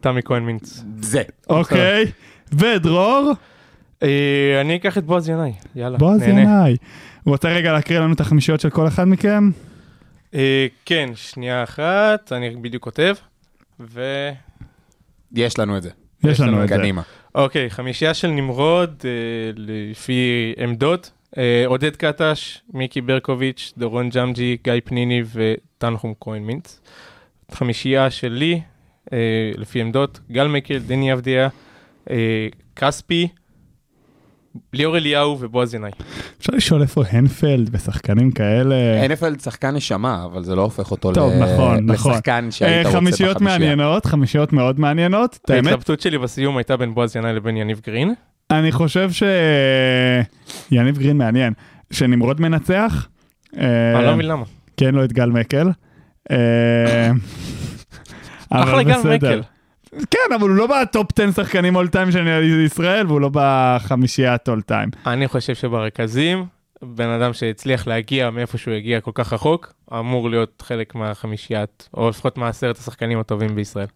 [0.00, 0.84] תמי כהן מינץ.
[1.00, 1.22] זה.
[1.50, 2.04] אוקיי.
[2.52, 3.32] ודרור?
[4.02, 5.52] אה, אני אקח את בועז ינאי.
[5.74, 6.40] יאללה, בועז נהנה.
[6.42, 6.76] ינאי.
[7.26, 9.50] רוצה רגע להקריא לנו את החמישיות של כל אחד מכם?
[10.34, 13.14] אה, כן, שנייה אחת, אני בדיוק כותב.
[13.80, 14.02] ו...
[15.34, 15.90] יש לנו את זה.
[16.24, 16.76] יש לנו את זה.
[16.78, 17.02] קדימה.
[17.36, 19.10] אוקיי, חמישייה של נמרוד, אה,
[19.56, 21.10] לפי עמדות.
[21.38, 26.80] אה, עודד קטש, מיקי ברקוביץ', דורון ג'מג'י, גיא פניני ותנחום כהן מינץ.
[27.50, 28.60] חמישייה שלי,
[29.12, 31.48] אה, לפי עמדות, גל מקל, דני אבדיה,
[32.10, 33.28] אה, כספי,
[34.72, 35.90] ליאור אליהו ובועז ינאי.
[36.38, 38.74] אפשר לשאול איפה הנפלד ושחקנים כאלה?
[39.06, 42.10] NFL שחקן נשמה, אבל זה לא הופך אותו טוב, ל- נכון, נכון.
[42.12, 43.58] לשחקן שהיית אה, רוצה חמישיות בחמישייה.
[43.58, 45.38] מעניינות, חמישיות מאוד מעניינות.
[45.44, 48.14] את האמת, ההתלבטות שלי בסיום הייתה בין בועז ינאי לבין יניב גרין.
[48.50, 49.10] אני חושב
[50.70, 51.52] שיניב גרין מעניין.
[51.92, 53.06] שנמרוד מנצח.
[53.58, 54.44] אה, אני לא מבין למה.
[54.76, 55.68] כי אין לו את גל מקל.
[56.30, 57.10] אה,
[58.50, 59.14] אחלה גל.
[59.14, 59.40] מקל.
[60.10, 64.48] כן, אבל הוא לא ב top 10 שחקנים all time של ישראל, והוא לא בחמישיית
[64.48, 64.88] all time.
[65.06, 66.44] אני חושב שברכזים,
[66.82, 72.08] בן אדם שהצליח להגיע מאיפה שהוא הגיע כל כך רחוק, אמור להיות חלק מהחמישיית, או
[72.08, 73.86] לפחות מעשרת השחקנים הטובים בישראל.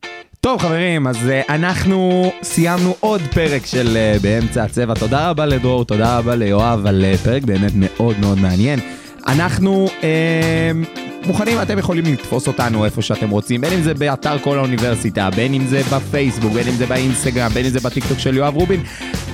[0.41, 4.95] טוב חברים, אז uh, אנחנו סיימנו עוד פרק של uh, באמצע הצבע.
[4.95, 8.79] תודה רבה לדרור, תודה רבה ליואב על uh, פרק באמת מאוד מאוד מעניין.
[9.27, 14.59] אנחנו uh, מוכנים, אתם יכולים לתפוס אותנו איפה שאתם רוצים, בין אם זה באתר כל
[14.59, 18.57] האוניברסיטה, בין אם זה בפייסבוק, בין אם זה באינסטגרם, בין אם זה בטיקטוק של יואב
[18.57, 18.81] רובין.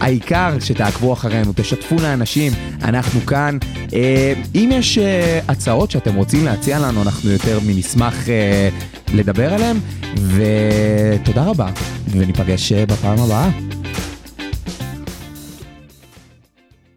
[0.01, 3.59] העיקר שתעקבו אחרינו, תשתפו לאנשים, אנחנו כאן.
[3.93, 8.68] אה, אם יש אה, הצעות שאתם רוצים להציע לנו, אנחנו יותר מנשמח אה,
[9.14, 9.76] לדבר עליהם.
[10.16, 11.68] ותודה רבה,
[12.11, 13.51] וניפגש אה, בפעם הבאה.